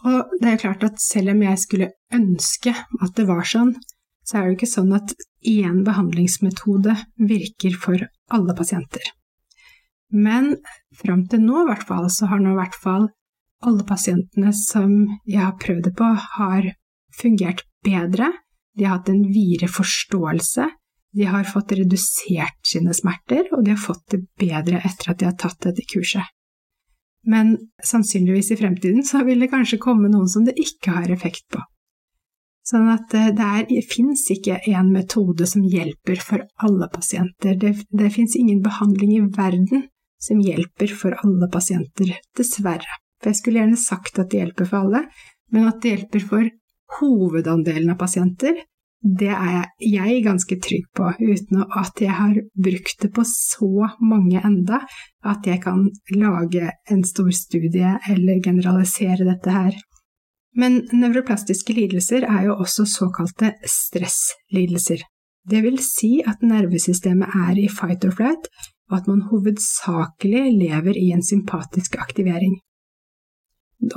Og 0.02 0.34
det 0.42 0.50
er 0.50 0.60
klart 0.60 0.84
at 0.86 1.00
selv 1.00 1.32
om 1.32 1.42
jeg 1.44 1.62
skulle 1.62 1.92
ønske 2.14 2.74
at 2.74 3.16
det 3.16 3.26
var 3.28 3.46
sånn, 3.46 3.72
så 4.26 4.38
er 4.38 4.44
det 4.44 4.52
jo 4.52 4.58
ikke 4.58 4.70
sånn 4.70 4.92
at 4.96 5.14
én 5.48 5.82
behandlingsmetode 5.86 6.94
virker 7.30 7.78
for 7.80 8.04
alle 8.32 8.54
pasienter. 8.58 9.02
Men 10.12 10.56
fram 10.98 11.24
til 11.30 11.42
nå, 11.42 11.62
i 11.62 11.68
hvert 11.70 11.86
fall, 11.88 12.10
så 12.12 12.28
har 12.30 12.42
nå 12.42 12.52
i 12.52 12.60
hvert 12.60 12.78
fall 12.78 13.08
alle 13.66 13.86
pasientene 13.86 14.52
som 14.56 14.92
jeg 15.24 15.40
har 15.40 15.56
prøvd 15.62 15.86
det 15.88 15.94
på, 15.98 16.08
har 16.36 16.68
fungert 17.16 17.64
bedre. 17.86 18.30
De 18.76 18.86
har 18.86 18.98
hatt 18.98 19.10
en 19.12 19.24
videre 19.32 19.70
forståelse. 19.70 20.68
De 21.12 21.26
har 21.28 21.44
fått 21.44 21.74
redusert 21.76 22.60
sine 22.66 22.94
smerter, 22.96 23.48
og 23.52 23.64
de 23.64 23.74
har 23.74 23.80
fått 23.80 24.06
det 24.14 24.22
bedre 24.40 24.80
etter 24.80 25.12
at 25.12 25.20
de 25.20 25.28
har 25.28 25.36
tatt 25.40 25.60
dette 25.66 25.84
kurset. 25.92 26.24
Men 27.28 27.54
sannsynligvis 27.84 28.50
i 28.50 28.56
fremtiden 28.58 29.04
så 29.06 29.22
vil 29.26 29.44
det 29.44 29.52
kanskje 29.52 29.78
komme 29.82 30.10
noen 30.10 30.30
som 30.30 30.46
det 30.46 30.56
ikke 30.58 30.96
har 30.96 31.12
effekt 31.12 31.44
på. 31.52 31.60
Sånn 32.66 32.88
at 32.92 33.14
eh, 33.18 33.30
det, 33.34 33.50
det 33.70 33.82
fins 33.90 34.24
ikke 34.30 34.60
én 34.70 34.90
metode 34.94 35.46
som 35.50 35.64
hjelper 35.66 36.20
for 36.22 36.44
alle 36.62 36.88
pasienter. 36.90 37.56
Det, 37.58 37.74
det 37.90 38.10
fins 38.14 38.36
ingen 38.38 38.62
behandling 38.62 39.16
i 39.16 39.22
verden 39.34 39.88
som 40.22 40.42
hjelper 40.42 40.94
for 40.94 41.16
alle 41.24 41.48
pasienter, 41.50 42.14
dessverre. 42.38 42.98
For 43.22 43.32
jeg 43.32 43.40
skulle 43.40 43.62
gjerne 43.62 43.78
sagt 43.78 44.18
at 44.22 44.30
det 44.30 44.42
hjelper 44.42 44.70
for 44.70 44.86
alle, 44.86 45.04
men 45.54 45.66
at 45.70 45.82
det 45.82 45.96
hjelper 45.96 46.26
for 46.30 46.50
hovedandelen 47.00 47.90
av 47.94 47.98
pasienter, 47.98 48.62
det 49.02 49.32
er 49.34 49.64
jeg 49.82 50.20
ganske 50.22 50.56
trygg 50.62 50.84
på, 50.94 51.08
uten 51.18 51.64
at 51.66 52.00
jeg 52.00 52.14
har 52.14 52.36
brukt 52.54 53.00
det 53.02 53.10
på 53.14 53.24
så 53.26 53.88
mange 53.98 54.38
enda 54.46 54.78
at 55.26 55.46
jeg 55.46 55.62
kan 55.64 55.88
lage 56.14 56.68
en 56.90 57.02
stor 57.04 57.30
studie 57.34 57.96
eller 58.10 58.42
generalisere 58.44 59.26
dette 59.26 59.50
her. 59.50 59.78
Men 60.54 60.84
nevroplastiske 60.92 61.74
lidelser 61.74 62.28
er 62.28 62.46
jo 62.46 62.58
også 62.62 62.86
såkalte 62.86 63.54
stresslidelser. 63.66 65.02
Det 65.50 65.62
vil 65.64 65.80
si 65.82 66.20
at 66.22 66.44
nervesystemet 66.46 67.34
er 67.48 67.58
i 67.58 67.66
fight 67.72 68.04
or 68.06 68.14
flight, 68.14 68.46
og 68.90 69.00
at 69.00 69.08
man 69.10 69.24
hovedsakelig 69.32 70.44
lever 70.60 70.94
i 71.00 71.08
en 71.10 71.24
sympatisk 71.24 71.96
aktivering. 71.98 72.60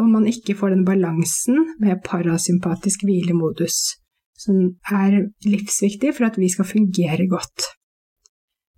Om 0.01 0.09
man 0.17 0.25
ikke 0.25 0.55
får 0.57 0.73
den 0.73 0.85
balansen 0.87 1.75
med 1.77 2.01
parasympatisk 2.07 3.05
hvilemodus 3.05 3.99
som 4.37 4.75
er 4.91 5.21
livsviktig 5.45 6.13
for 6.17 6.27
at 6.27 6.39
vi 6.39 6.49
skal 6.51 6.67
fungere 6.67 7.27
godt. 7.31 7.69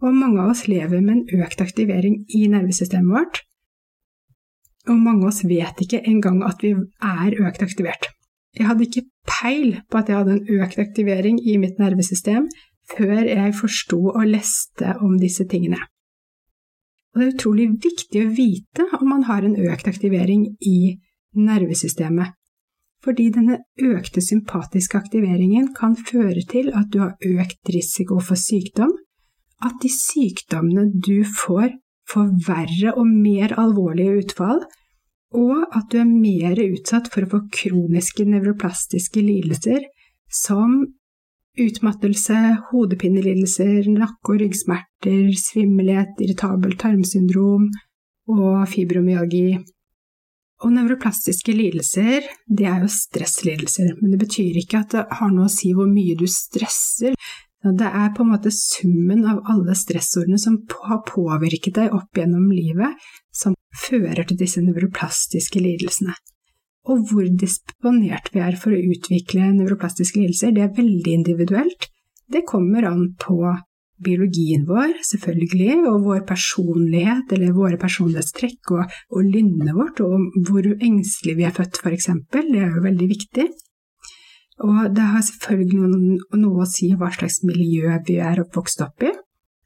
Og 0.05 0.13
mange 0.13 0.43
av 0.43 0.53
oss 0.53 0.67
lever 0.69 1.01
med 1.01 1.13
en 1.15 1.43
økt 1.43 1.61
aktivering 1.63 2.21
i 2.37 2.45
nervesystemet 2.51 3.13
vårt, 3.15 3.41
og 4.87 4.99
mange 5.01 5.25
av 5.25 5.33
oss 5.33 5.43
vet 5.47 5.81
ikke 5.83 6.03
engang 6.07 6.43
at 6.47 6.61
vi 6.63 6.71
er 7.03 7.35
økt 7.43 7.65
aktivert. 7.65 8.07
Jeg 8.57 8.69
hadde 8.69 8.85
ikke 8.87 9.07
peil 9.27 9.81
på 9.91 9.99
at 9.99 10.09
jeg 10.09 10.17
hadde 10.21 10.37
en 10.37 10.61
økt 10.61 10.79
aktivering 10.81 11.41
i 11.43 11.57
mitt 11.61 11.81
nervesystem 11.81 12.47
før 12.93 13.27
jeg 13.27 13.55
forsto 13.57 13.99
og 14.13 14.23
leste 14.29 14.95
om 15.03 15.17
disse 15.19 15.45
tingene. 15.49 15.79
Og 17.13 17.19
det 17.19 17.27
er 17.27 17.35
utrolig 17.35 17.67
viktig 17.83 18.23
å 18.23 18.31
vite 18.37 18.87
om 18.99 19.09
man 19.11 19.25
har 19.27 19.43
en 19.43 19.57
økt 19.57 19.89
aktivering 19.89 20.47
i 20.61 20.95
nervesystemet, 21.37 22.36
fordi 23.05 23.27
denne 23.33 23.59
økte 23.77 24.21
sympatiske 24.23 24.97
aktiveringen 24.97 25.69
kan 25.77 25.95
føre 25.95 26.41
til 26.49 26.71
at 26.75 26.89
du 26.93 27.01
har 27.03 27.13
økt 27.21 27.71
risiko 27.73 28.19
for 28.23 28.39
sykdom, 28.39 28.93
at 29.65 29.77
de 29.81 29.89
sykdommene 29.91 30.89
du 31.05 31.21
får, 31.25 31.71
får 32.09 32.33
verre 32.47 32.93
og 32.97 33.07
mer 33.07 33.53
alvorlige 33.59 34.23
utfall, 34.23 34.61
og 35.35 35.75
at 35.75 35.89
du 35.91 35.99
er 36.01 36.09
mer 36.09 36.59
utsatt 36.63 37.09
for 37.11 37.25
å 37.25 37.31
få 37.33 37.41
kroniske 37.53 38.25
nevroplastiske 38.25 39.21
lidelser 39.21 39.83
som 40.31 40.85
utmattelse, 41.57 42.37
hodepinelidelser, 42.69 43.89
nakke- 43.89 44.33
og 44.33 44.41
ryggsmerter, 44.43 45.33
svimmelhet, 45.41 46.13
irritabelt 46.21 46.79
tarmsyndrom 46.79 47.69
og 48.29 48.67
fibromyalgi. 48.69 49.57
Og 50.65 50.71
nevroplastiske 50.73 51.53
lidelser, 51.53 52.25
det 52.49 52.65
er 52.65 52.81
jo 52.81 52.89
stresslidelser, 52.89 53.91
men 53.99 54.13
det 54.13 54.21
betyr 54.23 54.57
ikke 54.57 54.81
at 54.81 54.95
det 54.95 55.03
har 55.19 55.29
noe 55.33 55.45
å 55.45 55.53
si 55.53 55.69
hvor 55.77 55.89
mye 55.89 56.15
du 56.17 56.25
stresser. 56.31 57.13
Det 57.61 57.89
er 57.89 58.09
på 58.15 58.23
en 58.23 58.31
måte 58.31 58.53
summen 58.53 59.25
av 59.29 59.43
alle 59.51 59.75
stressordene 59.77 60.39
som 60.41 60.57
har 60.87 61.03
påvirket 61.05 61.77
deg 61.77 61.93
opp 61.93 62.17
gjennom 62.17 62.49
livet, 62.53 62.97
som 63.33 63.53
fører 63.77 64.25
til 64.25 64.39
disse 64.39 64.63
nevroplastiske 64.63 65.61
lidelsene. 65.61 66.15
Og 66.87 67.05
hvor 67.09 67.27
disponert 67.27 68.31
vi 68.33 68.41
er 68.41 68.57
for 68.57 68.73
å 68.73 68.81
utvikle 68.93 69.51
nevroplastiske 69.57 70.21
lidelser, 70.21 70.53
det 70.55 70.63
er 70.63 70.77
veldig 70.77 71.17
individuelt. 71.19 71.89
Det 72.31 72.45
kommer 72.47 72.87
an 72.87 73.11
på 73.19 73.41
biologien 74.03 74.65
vår, 74.67 74.97
selvfølgelig, 75.09 75.77
og 75.89 76.03
vår 76.05 76.23
personlighet 76.29 77.31
eller 77.33 77.55
våre 77.55 77.79
personlighetstrekk 77.81 78.73
og, 78.77 78.97
og 79.13 79.29
lynnet 79.31 79.73
vårt, 79.75 80.01
og 80.05 80.43
hvor 80.47 80.67
engstelig 80.75 81.37
vi 81.39 81.47
er 81.47 81.55
født, 81.55 81.81
f.eks. 81.81 82.11
Det 82.33 82.43
er 82.61 82.75
jo 82.75 82.83
veldig 82.85 83.09
viktig. 83.09 83.47
Og 84.65 84.89
det 84.95 85.05
har 85.05 85.21
selvfølgelig 85.21 85.79
noe, 85.83 86.39
noe 86.41 86.65
å 86.65 86.69
si 86.69 86.89
hva 86.97 87.11
slags 87.13 87.43
miljø 87.45 87.93
vi 88.07 88.17
er 88.25 88.41
oppvokst 88.41 88.81
opp 88.85 89.05
i, 89.05 89.11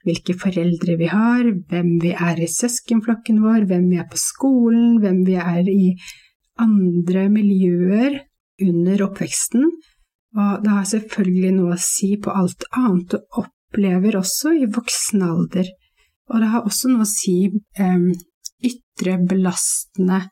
hvilke 0.07 0.35
foreldre 0.39 0.97
vi 0.99 1.07
har, 1.11 1.45
hvem 1.69 1.93
vi 2.03 2.11
er 2.11 2.41
i 2.41 2.49
søskenflokken 2.51 3.39
vår, 3.43 3.69
hvem 3.69 3.87
vi 3.91 4.01
er 4.01 4.09
på 4.11 4.19
skolen, 4.19 4.99
hvem 5.03 5.23
vi 5.27 5.37
er 5.39 5.69
i 5.71 5.93
andre 6.59 7.29
miljøer 7.31 8.19
under 8.67 9.07
oppveksten. 9.07 9.71
Og 10.35 10.61
det 10.63 10.75
har 10.75 10.85
selvfølgelig 10.87 11.55
noe 11.55 11.75
å 11.75 11.81
si 11.81 12.13
på 12.21 12.33
alt 12.35 12.67
annet 12.75 13.15
og 13.19 13.43
opp 13.43 13.55
opplever 13.71 14.17
også 14.19 14.53
i 14.59 14.67
voksen 14.67 15.23
alder. 15.23 15.69
Og 16.31 16.43
det 16.43 16.51
har 16.51 16.67
også 16.67 16.91
noe 16.91 17.05
å 17.05 17.09
si 17.09 17.49
um, 17.79 18.11
ytre 18.61 19.17
belastende 19.27 20.25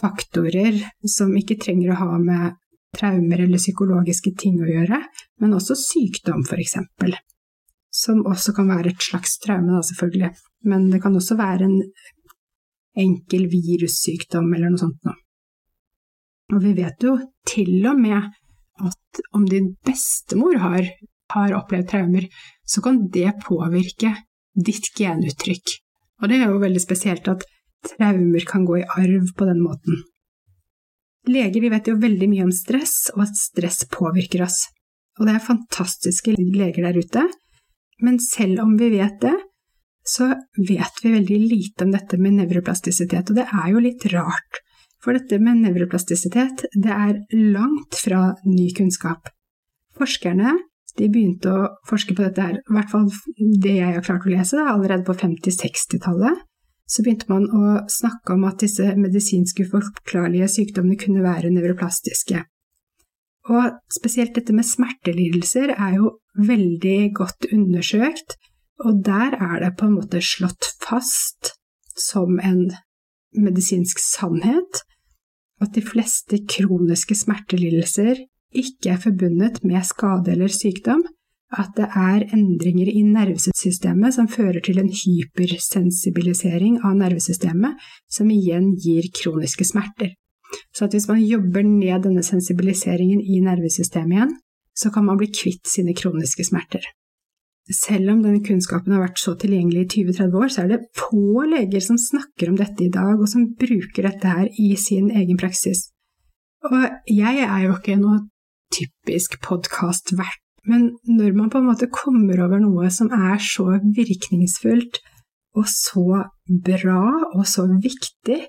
faktorer 0.00 0.80
som 1.08 1.32
ikke 1.36 1.58
trenger 1.60 1.92
å 1.92 2.00
ha 2.00 2.18
med 2.18 2.56
traumer 2.96 3.44
eller 3.44 3.60
psykologiske 3.60 4.32
ting 4.38 4.58
å 4.60 4.68
gjøre, 4.68 4.98
men 5.40 5.54
også 5.54 5.76
sykdom, 5.78 6.42
eksempel. 6.56 7.14
Som 7.90 8.24
også 8.26 8.54
kan 8.56 8.70
være 8.70 8.94
et 8.94 9.02
slags 9.02 9.36
traume, 9.42 9.70
da, 9.74 9.82
selvfølgelig. 9.86 10.32
Men 10.70 10.88
det 10.90 11.00
kan 11.02 11.14
også 11.16 11.36
være 11.38 11.68
en 11.68 11.78
enkel 12.98 13.46
virussykdom 13.50 14.48
eller 14.54 14.72
noe 14.72 14.82
sånt 14.82 15.06
noe. 15.06 15.16
Og 16.50 16.64
vi 16.64 16.74
vet 16.74 17.04
jo 17.06 17.14
til 17.46 17.86
og 17.86 17.98
med 18.00 18.18
at 18.80 19.20
om 19.36 19.44
din 19.46 19.74
bestemor 19.86 20.58
har, 20.58 20.88
har 21.34 21.54
opplevd 21.54 21.90
traumer, 21.92 22.26
så 22.70 22.82
kan 22.84 23.02
det 23.10 23.32
påvirke 23.42 24.14
ditt 24.54 24.92
genuttrykk. 24.96 25.74
Og 26.22 26.30
det 26.30 26.38
er 26.38 26.52
jo 26.52 26.62
veldig 26.62 26.82
spesielt 26.82 27.28
at 27.32 27.44
traumer 27.86 28.46
kan 28.46 28.66
gå 28.68 28.80
i 28.80 28.86
arv 28.86 29.32
på 29.36 29.48
den 29.48 29.62
måten. 29.64 30.02
Leger 31.30 31.60
vi 31.60 31.70
vet 31.72 31.88
jo 31.90 31.98
veldig 32.00 32.28
mye 32.30 32.46
om 32.46 32.54
stress, 32.54 33.10
og 33.14 33.26
at 33.26 33.36
stress 33.36 33.84
påvirker 33.92 34.44
oss. 34.46 34.64
Og 35.18 35.26
det 35.26 35.36
er 35.36 35.44
fantastiske 35.44 36.34
leger 36.38 36.86
der 36.86 36.96
ute, 37.00 37.26
men 38.00 38.20
selv 38.24 38.62
om 38.62 38.76
vi 38.80 38.88
vet 38.94 39.18
det, 39.20 39.36
så 40.06 40.30
vet 40.56 41.02
vi 41.04 41.12
veldig 41.12 41.38
lite 41.44 41.84
om 41.84 41.92
dette 41.92 42.16
med 42.16 42.38
nevroplastisitet, 42.38 43.30
og 43.30 43.36
det 43.36 43.46
er 43.46 43.68
jo 43.74 43.82
litt 43.84 44.06
rart. 44.14 44.62
For 45.00 45.16
dette 45.16 45.38
med 45.40 45.60
nevroplastisitet, 45.64 46.66
det 46.72 46.94
er 46.94 47.20
langt 47.32 47.96
fra 48.00 48.34
ny 48.48 48.68
kunnskap. 48.76 49.28
Forskerne 49.96 50.56
de 50.98 51.08
begynte 51.12 51.50
å 51.52 51.66
forske 51.88 52.14
på 52.16 52.24
dette 52.24 52.44
her, 52.44 52.60
i 52.60 52.76
hvert 52.76 52.90
fall 52.92 53.08
det 53.62 53.76
jeg 53.76 53.96
har 53.96 54.06
klart 54.06 54.26
å 54.26 54.32
lese, 54.32 54.62
allerede 54.62 55.06
på 55.06 55.16
50-60-tallet 55.20 56.46
så 56.90 57.04
begynte 57.06 57.30
man 57.30 57.46
å 57.54 57.74
snakke 57.90 58.34
om 58.34 58.46
at 58.48 58.62
disse 58.64 58.94
medisinske 58.98 59.68
uforklarlige 59.68 60.48
sykdommene 60.50 60.98
kunne 60.98 61.22
være 61.22 61.52
nevroplastiske. 61.54 62.42
Og 63.50 63.76
spesielt 63.94 64.34
dette 64.36 64.54
med 64.54 64.66
smertelidelser 64.66 65.72
er 65.76 65.96
jo 66.00 66.16
veldig 66.38 66.98
godt 67.16 67.46
undersøkt, 67.54 68.36
og 68.82 69.04
der 69.06 69.36
er 69.38 69.56
det 69.62 69.74
på 69.78 69.86
en 69.86 69.96
måte 70.00 70.22
slått 70.24 70.72
fast 70.82 71.54
som 71.94 72.40
en 72.42 72.66
medisinsk 73.38 74.00
sannhet 74.02 74.82
at 75.60 75.74
de 75.76 75.82
fleste 75.84 76.40
kroniske 76.48 77.14
smertelidelser 77.22 78.24
ikke 78.54 78.94
er 78.94 79.00
forbundet 79.02 79.62
med 79.64 79.84
skade 79.86 80.32
eller 80.34 80.52
sykdom, 80.52 81.02
at 81.58 81.72
det 81.76 81.88
er 81.98 82.28
endringer 82.34 82.86
i 82.90 83.02
nervesystemet 83.02 84.14
som 84.14 84.28
fører 84.30 84.60
til 84.62 84.78
en 84.78 84.90
hypersensibilisering 84.90 86.78
av 86.86 86.94
nervesystemet, 86.98 87.78
som 88.10 88.30
igjen 88.30 88.72
gir 88.78 89.08
kroniske 89.16 89.66
smerter. 89.66 90.14
Så 90.74 90.86
at 90.86 90.94
hvis 90.94 91.08
man 91.10 91.22
jobber 91.22 91.66
ned 91.66 92.06
denne 92.06 92.22
sensibiliseringen 92.26 93.20
i 93.22 93.42
nervesystemet 93.42 94.16
igjen, 94.16 94.32
så 94.78 94.90
kan 94.94 95.06
man 95.06 95.18
bli 95.18 95.30
kvitt 95.34 95.66
sine 95.68 95.94
kroniske 95.98 96.46
smerter. 96.46 96.86
Selv 97.70 98.10
om 98.14 98.22
denne 98.22 98.42
kunnskapen 98.42 98.94
har 98.94 99.04
vært 99.04 99.20
så 99.22 99.36
tilgjengelig 99.38 99.84
i 99.84 99.90
20-30 100.06 100.38
år, 100.40 100.48
så 100.50 100.62
er 100.64 100.72
det 100.72 100.80
få 100.98 101.44
leger 101.46 101.82
som 101.84 101.98
snakker 102.00 102.50
om 102.50 102.58
dette 102.58 102.86
i 102.86 102.90
dag, 102.90 103.14
og 103.18 103.28
som 103.30 103.50
bruker 103.58 104.06
dette 104.06 104.34
her 104.38 104.48
i 104.58 104.72
sin 104.80 105.10
egen 105.14 105.38
praksis. 105.38 105.90
Og 106.66 106.80
jeg 107.08 107.44
er 107.46 107.60
jo 107.66 107.76
ikke 107.76 107.98
noe 108.00 108.24
typisk 108.74 109.40
podkastvert 109.44 110.40
men 110.68 110.90
når 111.08 111.36
man 111.36 111.50
på 111.50 111.60
en 111.60 111.68
måte 111.70 111.88
kommer 111.92 112.42
over 112.44 112.60
noe 112.60 112.90
som 112.92 113.10
er 113.14 113.40
så 113.42 113.66
virkningsfullt 113.96 115.00
og 115.58 115.66
så 115.70 116.24
bra 116.66 117.04
og 117.32 117.46
så 117.48 117.66
viktig, 117.70 118.40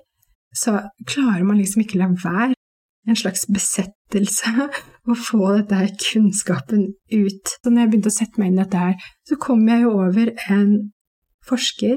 så 0.54 0.76
klarer 1.08 1.46
man 1.46 1.58
liksom 1.58 1.82
ikke 1.82 2.00
la 2.00 2.10
være. 2.12 2.54
En 3.08 3.18
slags 3.18 3.48
besettelse 3.50 4.68
å 5.10 5.16
få 5.18 5.40
dette 5.56 5.80
her 5.80 5.94
kunnskapen 5.98 6.92
ut. 7.10 7.54
Så 7.56 7.70
når 7.70 7.80
jeg 7.80 7.92
begynte 7.92 8.12
å 8.12 8.18
sette 8.18 8.38
meg 8.38 8.52
inn 8.52 8.60
i 8.60 8.62
dette 8.62 8.82
her, 8.84 9.08
så 9.26 9.38
kom 9.42 9.64
jeg 9.66 9.86
jo 9.86 9.96
over 10.04 10.34
en 10.52 10.76
forsker 11.48 11.96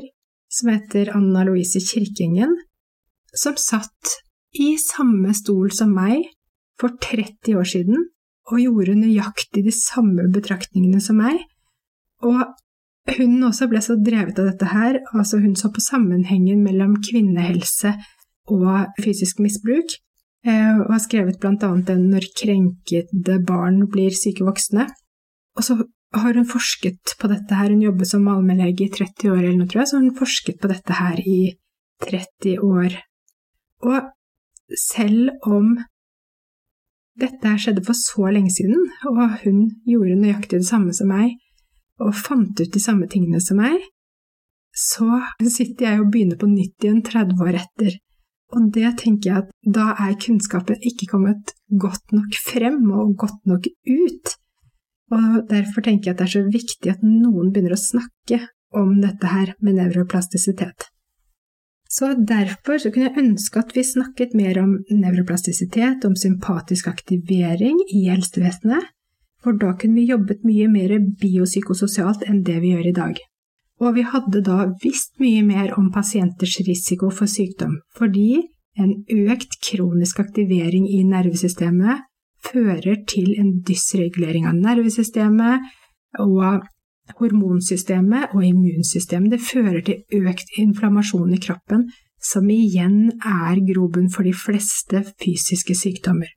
som 0.55 0.71
heter 0.71 1.11
Anna 1.13 1.43
Louise 1.45 1.81
Kirkengen, 1.83 2.55
som 3.35 3.59
satt 3.59 4.15
i 4.55 4.73
samme 4.79 5.35
stol 5.35 5.69
som 5.75 5.91
meg 5.93 6.31
for 6.79 6.95
30 7.03 7.59
år 7.59 7.67
siden 7.67 8.05
og 8.51 8.61
gjorde 8.61 8.97
nøyaktig 8.99 9.63
de 9.65 9.73
samme 9.73 10.27
betraktningene 10.33 11.01
som 11.01 11.17
meg. 11.21 11.39
Og 12.25 12.43
hun 13.17 13.37
også 13.45 13.67
ble 13.69 13.81
så 13.85 13.97
drevet 14.01 14.39
av 14.41 14.49
dette 14.49 14.69
her, 14.71 14.99
altså 15.13 15.39
hun 15.41 15.55
så 15.57 15.71
på 15.73 15.83
sammenhengen 15.83 16.63
mellom 16.65 16.95
kvinnehelse 17.05 17.93
og 18.53 18.95
fysisk 19.01 19.41
misbruk, 19.41 19.97
eh, 20.45 20.77
og 20.77 20.93
har 20.93 21.03
skrevet 21.03 21.39
blant 21.41 21.63
annet 21.63 21.87
den 21.89 22.09
'Når 22.09 22.29
krenkede 22.37 23.45
barn 23.45 23.87
blir 23.89 24.11
syke 24.13 24.45
voksne'. 24.45 24.89
Og 25.57 25.63
så 25.63 25.83
har 26.13 26.33
hun 26.33 26.45
forsket 26.45 27.15
på 27.19 27.27
dette 27.27 27.55
her, 27.55 27.69
hun 27.69 27.81
jobber 27.81 28.05
som 28.05 28.27
allmennlege 28.27 28.85
i 28.85 28.89
30 28.89 29.31
år 29.31 29.43
eller 29.43 29.57
noe, 29.57 29.67
tror 29.67 29.81
jeg, 29.81 29.87
så 29.87 29.99
hun 29.99 30.15
forsket 30.15 30.59
på 30.61 30.67
dette 30.67 30.93
her 30.93 31.17
i 31.19 31.53
30 32.01 32.59
år. 32.59 33.01
Og 33.83 34.01
selv 34.77 35.29
om 35.43 35.77
dette 37.19 37.55
skjedde 37.61 37.83
for 37.85 37.97
så 37.97 38.29
lenge 38.33 38.51
siden, 38.53 38.79
og 39.07 39.21
hun 39.43 39.65
gjorde 39.87 40.19
nøyaktig 40.19 40.61
det 40.61 40.69
samme 40.69 40.95
som 40.95 41.11
meg, 41.11 41.35
og 42.03 42.15
fant 42.15 42.59
ut 42.59 42.73
de 42.73 42.81
samme 42.81 43.07
tingene 43.11 43.41
som 43.43 43.61
meg. 43.61 43.77
Så 44.75 45.07
sitter 45.39 45.87
jeg 45.87 46.01
og 46.01 46.09
begynner 46.11 46.39
på 46.39 46.49
nytt 46.51 46.83
igjen 46.83 47.03
30 47.05 47.45
år 47.45 47.59
etter, 47.61 47.99
og 48.55 48.71
det 48.75 48.91
tenker 49.01 49.29
jeg 49.29 49.43
at 49.43 49.53
da 49.77 49.93
er 50.05 50.17
kunnskapen 50.21 50.83
ikke 50.83 51.07
kommet 51.11 51.53
godt 51.81 52.11
nok 52.15 52.35
frem 52.45 52.81
og 52.93 53.15
godt 53.23 53.39
nok 53.49 53.69
ut. 53.71 54.35
Og 55.15 55.39
derfor 55.49 55.85
tenker 55.85 56.11
jeg 56.11 56.15
at 56.15 56.21
det 56.21 56.27
er 56.27 56.35
så 56.35 56.43
viktig 56.51 56.91
at 56.91 57.05
noen 57.05 57.53
begynner 57.53 57.77
å 57.77 57.81
snakke 57.81 58.41
om 58.75 58.97
dette 59.01 59.31
her 59.31 59.53
med 59.63 59.79
nevroplastisitet. 59.79 60.89
Så 61.95 62.11
derfor 62.27 62.79
så 62.81 62.91
kunne 62.91 63.07
jeg 63.07 63.23
ønske 63.23 63.61
at 63.61 63.71
vi 63.75 63.83
snakket 63.87 64.33
mer 64.35 64.57
om 64.59 64.73
nevroplastisitet, 64.91 66.03
om 66.03 66.15
sympatisk 66.19 66.89
aktivering 66.91 67.77
i 67.87 68.09
helsevesenet, 68.09 68.89
for 69.43 69.55
da 69.61 69.75
kunne 69.79 70.01
vi 70.01 70.09
jobbet 70.09 70.43
mye 70.43 70.67
mer 70.71 70.97
biopsykososialt 71.21 72.25
enn 72.27 72.41
det 72.43 72.57
vi 72.63 72.73
gjør 72.73 72.89
i 72.89 72.95
dag. 72.97 73.21
Og 73.79 73.95
vi 73.95 74.03
hadde 74.07 74.41
da 74.43 74.65
visst 74.83 75.15
mye 75.23 75.43
mer 75.45 75.71
om 75.79 75.87
pasienters 75.93 76.57
risiko 76.67 77.11
for 77.13 77.31
sykdom, 77.31 77.77
fordi 77.95 78.43
en 78.79 78.91
økt 79.29 79.55
kronisk 79.63 80.19
aktivering 80.19 80.87
i 80.91 81.03
nervesystemet 81.07 82.03
fører 82.43 83.03
til 83.07 83.35
en 83.39 83.53
dysregulering 83.67 84.47
av 84.49 84.59
nervesystemet, 84.59 85.63
og 86.19 86.65
hormonsystemet 87.19 88.33
og 88.33 88.45
immunsystemet. 88.45 89.37
Fører 89.41 89.81
til 89.85 90.25
økt 90.25 90.57
inflammasjon 90.61 91.33
i 91.35 91.41
kroppen, 91.41 91.87
som 92.21 92.49
igjen 92.49 93.11
er 93.21 93.61
grobunn 93.67 94.09
for 94.13 94.25
de 94.25 94.33
fleste 94.33 95.03
fysiske 95.21 95.75
sykdommer. 95.77 96.31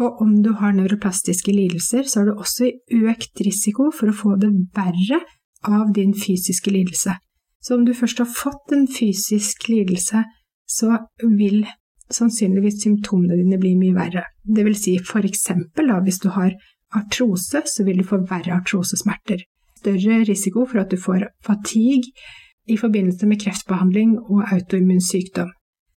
Og 0.00 0.20
om 0.24 0.38
du 0.44 0.52
har 0.56 0.72
nevroplastiske 0.72 1.52
lidelser, 1.52 2.06
så 2.08 2.20
har 2.20 2.30
du 2.30 2.38
også 2.40 2.70
økt 3.00 3.42
risiko 3.44 3.90
for 3.92 4.10
å 4.10 4.16
få 4.16 4.36
det 4.40 4.52
verre 4.76 5.20
av 5.68 5.92
din 5.96 6.14
fysiske 6.16 6.72
lidelse. 6.72 7.16
Så 7.60 7.76
om 7.76 7.84
du 7.84 7.92
først 7.92 8.22
har 8.22 8.28
fått 8.28 8.72
en 8.72 8.86
fysisk 8.88 9.68
lidelse, 9.68 10.24
så 10.64 10.96
vil 11.20 11.66
sannsynligvis 12.10 12.80
symptomene 12.82 13.36
dine 13.36 13.58
bli 13.60 13.74
mye 13.76 13.96
verre. 13.96 14.24
Det 14.40 14.64
vil 14.64 14.78
si 14.78 14.96
for 15.04 15.26
eksempel 15.26 15.92
da, 15.92 16.00
hvis 16.04 16.22
du 16.24 16.30
har 16.32 16.54
artrose, 16.96 17.60
så 17.68 17.84
vil 17.84 18.00
du 18.00 18.06
få 18.08 18.22
verre 18.24 18.56
artrosesmerter 18.56 19.44
større 19.80 20.22
risiko 20.28 20.66
for 20.68 20.84
at 20.84 20.92
du 20.92 21.00
får 21.00 21.26
fatigue 21.46 22.12
i 22.70 22.76
forbindelse 22.78 23.26
med 23.26 23.40
kreftbehandling 23.42 24.18
og 24.20 24.44
autoimmun 24.52 25.02
sykdom. 25.02 25.50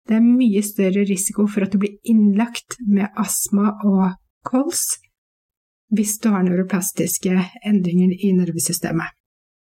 Det 0.08 0.18
er 0.18 0.26
mye 0.26 0.62
større 0.66 1.06
risiko 1.08 1.46
for 1.50 1.66
at 1.66 1.74
du 1.74 1.82
blir 1.82 1.98
innlagt 2.10 2.80
med 2.88 3.10
astma 3.20 3.76
og 3.88 4.14
kols 4.48 5.00
hvis 5.92 6.16
du 6.24 6.30
har 6.32 6.46
neuroplastiske 6.48 7.34
endringer 7.68 8.14
i 8.16 8.32
nervesystemet. 8.32 9.12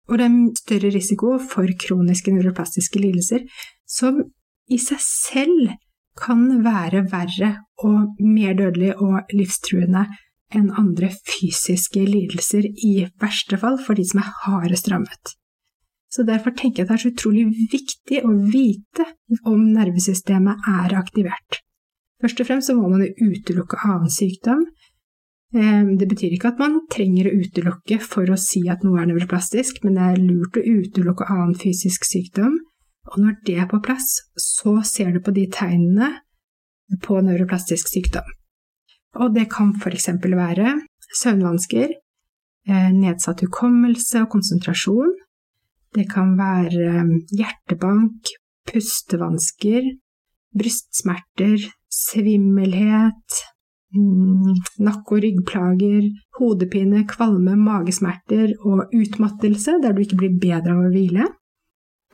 Og 0.09 0.19
det 0.19 0.25
er 0.25 0.37
større 0.59 0.91
risiko 0.91 1.37
for 1.39 1.69
kroniske 1.79 2.33
neuroplastiske 2.35 2.99
lidelser, 2.99 3.45
som 3.87 4.19
i 4.67 4.79
seg 4.81 4.99
selv 4.99 5.69
kan 6.19 6.43
være 6.65 7.05
verre 7.11 7.51
og 7.85 8.19
mer 8.19 8.57
dødelig 8.57 8.97
og 8.99 9.31
livstruende 9.31 10.07
enn 10.55 10.71
andre 10.77 11.11
fysiske 11.13 12.01
lidelser, 12.05 12.65
i 12.65 13.07
verste 13.21 13.59
fall 13.61 13.77
for 13.81 13.99
de 13.99 14.05
som 14.07 14.23
er 14.23 14.33
hardest 14.45 14.89
rammet. 14.91 15.35
Så 16.09 16.25
Derfor 16.25 16.55
tenker 16.57 16.81
jeg 16.81 16.87
at 16.87 16.89
det 16.89 16.95
er 16.97 17.03
så 17.03 17.11
utrolig 17.13 17.45
viktig 17.71 18.21
å 18.25 18.33
vite 18.49 19.05
om 19.45 19.67
nervesystemet 19.75 20.69
er 20.71 20.95
aktivert. 20.97 21.59
Først 22.19 22.41
og 22.41 22.49
fremst 22.49 22.71
så 22.71 22.75
må 22.75 22.89
man 22.89 23.05
jo 23.05 23.29
utelukke 23.29 23.77
annen 23.85 24.09
sykdom. 24.11 24.65
Ehm, 25.55 25.93
det 26.01 26.09
betyr 26.09 26.33
ikke 26.35 26.51
at 26.51 26.59
man 26.61 26.81
trenger 26.91 27.29
å 27.29 27.35
utelukke 27.43 27.99
for 28.01 28.29
å 28.29 28.39
si 28.41 28.65
at 28.69 28.83
noe 28.85 28.99
er 29.01 29.11
nevroplastisk, 29.11 29.83
men 29.85 29.95
det 29.97 30.07
er 30.07 30.23
lurt 30.23 30.57
å 30.57 30.65
utelukke 30.65 31.29
annen 31.29 31.55
fysisk 31.57 32.09
sykdom. 32.09 32.57
Og 33.13 33.21
når 33.21 33.39
det 33.45 33.55
er 33.61 33.69
på 33.69 33.79
plass, 33.85 34.09
så 34.37 34.79
ser 34.85 35.13
du 35.13 35.21
på 35.23 35.33
de 35.33 35.45
tegnene 35.53 36.11
på 37.05 37.21
nevroplastisk 37.21 37.89
sykdom. 37.89 38.25
Og 39.17 39.33
det 39.33 39.47
kan 39.49 39.73
f.eks. 39.73 40.09
være 40.21 40.75
søvnvansker, 41.17 41.95
eh, 42.69 42.91
nedsatt 42.93 43.41
hukommelse 43.41 44.21
og 44.23 44.29
konsentrasjon. 44.35 45.15
Det 45.95 46.05
kan 46.11 46.35
være 46.37 46.91
eh, 47.01 47.15
hjertebank, 47.33 48.29
pustevansker, 48.69 49.87
brystsmerter, 50.53 51.65
svimmelhet, 51.89 53.41
mm, 53.95 54.53
nakke- 54.85 55.17
og 55.17 55.23
ryggplager, 55.25 56.05
hodepine, 56.37 57.05
kvalme, 57.09 57.57
magesmerter 57.57 58.53
og 58.61 58.93
utmattelse, 58.93 59.79
der 59.81 59.93
du 59.93 60.01
ikke 60.05 60.21
blir 60.21 60.37
bedre 60.41 60.77
av 60.77 60.85
å 60.85 60.93
hvile. 60.93 61.25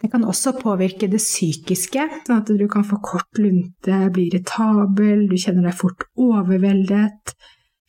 Det 0.06 0.12
kan 0.12 0.26
også 0.30 0.52
påvirke 0.60 1.08
det 1.10 1.18
psykiske, 1.18 2.04
sånn 2.28 2.42
at 2.44 2.50
du 2.54 2.68
kan 2.70 2.84
få 2.86 3.00
kort 3.02 3.40
lunte, 3.42 3.96
bli 4.14 4.28
irritabel, 4.28 5.24
du 5.26 5.34
kjenner 5.34 5.66
deg 5.66 5.74
fort 5.80 6.04
overveldet, 6.22 7.32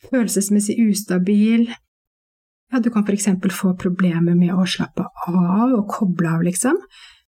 følelsesmessig 0.07 0.79
ustabil. 0.81 1.67
Ja, 2.73 2.81
du 2.81 2.89
kan 2.89 3.05
for 3.05 3.13
eksempel 3.13 3.53
få 3.53 3.75
problemer 3.77 4.33
med 4.33 4.49
å 4.49 4.65
slappe 4.65 5.05
av 5.29 5.75
og 5.75 5.83
koble 5.93 6.31
av, 6.31 6.41
liksom. 6.47 6.79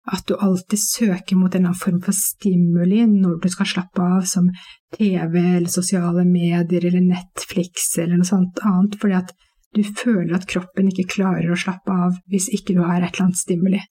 At 0.08 0.24
du 0.24 0.38
alltid 0.38 0.80
søker 0.80 1.36
mot 1.36 1.52
en 1.52 1.66
eller 1.66 1.74
annen 1.74 1.82
form 1.82 2.00
for 2.08 2.16
stimuli 2.16 3.02
når 3.12 3.42
du 3.44 3.50
skal 3.52 3.68
slappe 3.74 4.08
av, 4.16 4.24
som 4.24 4.48
TV 4.96 5.36
eller 5.42 5.68
sosiale 5.68 6.24
medier 6.24 6.88
eller 6.88 7.04
Netflix 7.10 7.90
eller 7.98 8.22
noe 8.22 8.32
sånt 8.32 8.64
annet, 8.64 8.96
fordi 9.04 9.20
at 9.20 9.36
du 9.76 9.84
føler 9.84 10.32
at 10.40 10.48
kroppen 10.48 10.88
ikke 10.88 11.10
klarer 11.18 11.52
å 11.52 11.60
slappe 11.60 11.92
av 12.08 12.16
hvis 12.32 12.48
ikke 12.56 12.80
du 12.80 12.86
har 12.86 13.02
et 13.02 13.12
eller 13.12 13.28
annet 13.28 13.44
stimuli. 13.44 13.84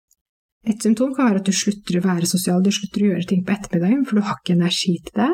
Et 0.66 0.82
symptom 0.82 1.12
kan 1.14 1.28
være 1.28 1.42
at 1.42 1.46
du 1.46 1.54
slutter 1.54 1.98
å 1.98 2.06
være 2.06 2.26
sosial, 2.26 2.62
du 2.64 2.72
slutter 2.74 3.04
å 3.04 3.10
gjøre 3.12 3.28
ting 3.30 3.44
på 3.46 3.54
ettermiddagen, 3.54 4.02
for 4.06 4.18
du 4.18 4.26
har 4.26 4.40
ikke 4.40 4.56
energi 4.56 4.96
til 5.06 5.20
det. 5.20 5.32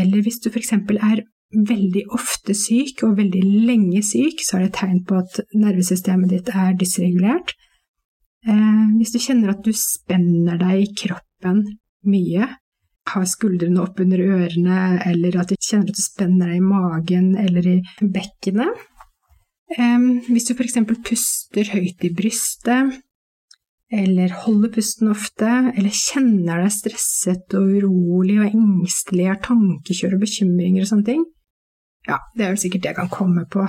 Eller 0.00 0.24
hvis 0.24 0.40
du 0.40 0.48
f.eks. 0.48 0.72
er 0.78 1.24
veldig 1.50 2.04
ofte 2.14 2.54
syk 2.54 3.02
og 3.06 3.18
veldig 3.18 3.42
lenge 3.66 4.02
syk, 4.06 4.40
så 4.46 4.56
er 4.56 4.64
det 4.64 4.70
et 4.70 4.78
tegn 4.80 5.02
på 5.06 5.18
at 5.18 5.40
nervesystemet 5.58 6.32
ditt 6.32 6.48
er 6.54 6.78
dysregulert. 6.78 7.52
Eh, 8.46 8.86
hvis 8.96 9.12
du 9.12 9.18
kjenner 9.20 9.52
at 9.52 9.64
du 9.66 9.72
spenner 9.76 10.60
deg 10.62 10.86
i 10.86 10.90
kroppen 11.02 11.64
mye, 12.08 12.48
har 13.10 13.26
skuldrene 13.26 13.82
opp 13.82 13.98
under 14.00 14.22
ørene, 14.22 14.80
eller 15.10 15.40
at 15.42 15.50
du 15.50 15.58
kjenner 15.58 15.90
at 15.90 15.98
du 15.98 16.04
spenner 16.04 16.52
deg 16.52 16.60
i 16.60 16.64
magen 16.64 17.34
eller 17.40 17.66
i 17.66 17.76
bekkenet. 18.00 18.88
Eh, 19.76 20.08
hvis 20.30 20.48
du 20.48 20.54
f.eks. 20.54 20.80
puster 21.04 21.74
høyt 21.74 22.08
i 22.08 22.14
brystet, 22.14 23.00
eller 23.90 24.34
holder 24.44 24.70
pusten 24.74 25.10
ofte, 25.10 25.48
eller 25.74 25.90
kjenner 25.90 26.62
deg 26.62 26.74
stresset 26.74 27.56
og 27.58 27.72
urolig 27.74 28.38
og 28.38 28.54
engstelig, 28.54 29.26
har 29.32 29.40
tankekjør 29.42 30.14
og 30.16 30.24
bekymringer 30.24 30.84
og 30.84 30.90
sånne 30.92 31.08
ting, 31.08 31.24
ja, 32.08 32.20
det 32.36 32.44
er 32.44 32.54
vel 32.54 32.60
sikkert 32.62 32.84
det 32.84 32.92
jeg 32.92 32.98
kan 33.00 33.10
komme 33.12 33.44
på. 33.50 33.64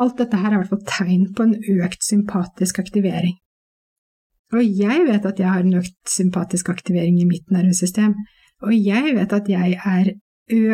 Alt 0.00 0.18
dette 0.20 0.38
her 0.38 0.52
er 0.52 0.58
i 0.58 0.60
hvert 0.60 0.72
fall 0.74 0.88
tegn 0.88 1.30
på 1.34 1.46
en 1.46 1.54
økt 1.80 2.04
sympatisk 2.06 2.82
aktivering. 2.82 3.38
Og 4.54 4.66
jeg 4.66 5.06
vet 5.06 5.26
at 5.26 5.40
jeg 5.40 5.48
har 5.48 5.62
en 5.62 5.78
økt 5.78 6.10
sympatisk 6.10 6.70
aktivering 6.72 7.20
i 7.22 7.28
mitt 7.28 7.50
nervesystem, 7.54 8.16
og 8.66 8.74
jeg 8.74 9.14
vet 9.16 9.32
at 9.32 9.48
jeg 9.48 9.78
er 9.78 10.12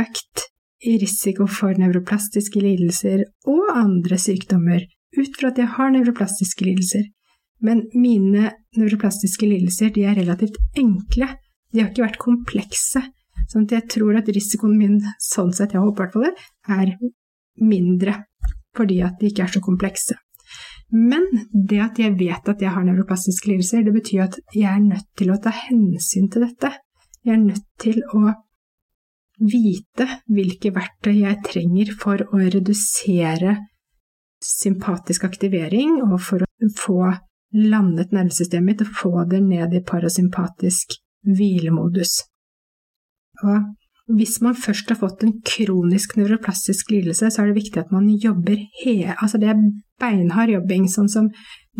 økt 0.00 0.46
i 0.86 0.96
risiko 1.00 1.46
for 1.48 1.76
nevroplastiske 1.78 2.60
lidelser 2.60 3.24
og 3.48 3.76
andre 3.76 4.18
sykdommer 4.20 4.82
ut 5.16 5.38
fra 5.38 5.52
at 5.52 5.60
jeg 5.60 5.72
har 5.76 5.92
nevroplastiske 5.92 6.64
lidelser. 6.66 7.06
Men 7.64 7.86
mine 7.94 8.50
nevroplastiske 8.76 9.48
lidelser 9.48 9.92
de 9.94 10.04
er 10.08 10.18
relativt 10.18 10.58
enkle. 10.76 11.30
De 11.72 11.82
har 11.82 11.90
ikke 11.90 12.04
vært 12.04 12.20
komplekse. 12.22 13.02
Sånn 13.46 13.66
at 13.66 13.76
jeg 13.76 13.88
tror 13.96 14.18
at 14.18 14.28
risikoen 14.32 14.76
min, 14.78 14.98
sånn 15.22 15.52
sett, 15.54 15.74
jeg 15.76 15.82
håper 15.82 16.02
i 16.02 16.04
hvert 16.04 16.16
fall 16.16 16.26
det, 16.28 16.46
er 16.76 16.94
mindre 17.62 18.20
fordi 18.76 18.98
at 19.06 19.20
de 19.20 19.30
ikke 19.30 19.46
er 19.46 19.52
så 19.54 19.62
komplekse. 19.64 20.18
Men 20.92 21.24
det 21.50 21.78
at 21.82 21.98
jeg 21.98 22.14
vet 22.18 22.48
at 22.50 22.60
jeg 22.62 22.72
har 22.74 22.84
nevroplastiske 22.86 23.48
lidelser, 23.50 23.86
det 23.86 23.94
betyr 23.94 24.26
at 24.26 24.36
jeg 24.54 24.68
er 24.70 24.82
nødt 24.84 25.08
til 25.18 25.32
å 25.32 25.38
ta 25.42 25.52
hensyn 25.54 26.28
til 26.32 26.44
dette. 26.44 26.74
Jeg 27.26 27.34
er 27.34 27.42
nødt 27.42 27.64
til 27.82 28.02
å 28.14 28.34
vite 29.40 30.06
hvilke 30.32 30.72
verktøy 30.76 31.16
jeg 31.24 31.40
trenger 31.44 31.90
for 31.98 32.22
å 32.30 32.40
redusere 32.40 33.56
sympatisk 34.44 35.24
aktivering, 35.26 35.98
og 36.04 36.20
for 36.22 36.44
å 36.44 36.70
få 36.76 37.00
landet 37.56 38.12
nervesystemet 38.12 38.66
mitt 38.66 38.84
og 38.84 38.94
få 39.00 39.24
det 39.30 39.42
ned 39.44 39.74
i 39.74 39.84
parasympatisk 39.86 40.98
hvilemodus. 41.26 42.20
Og 43.42 44.16
hvis 44.16 44.38
man 44.40 44.54
først 44.54 44.88
har 44.92 44.98
fått 45.00 45.24
en 45.26 45.34
kronisk 45.42 46.14
nevroplastisk 46.16 46.90
lidelse, 46.94 47.30
så 47.30 47.42
er 47.42 47.50
det 47.50 47.58
viktig 47.58 47.80
at 47.82 47.92
man 47.92 48.06
jobber 48.08 48.60
hele 48.84 49.16
Altså 49.18 49.38
det 49.42 49.48
er 49.50 49.62
beinhard 50.00 50.52
jobbing, 50.52 50.86
sånn 50.88 51.08
som 51.10 51.30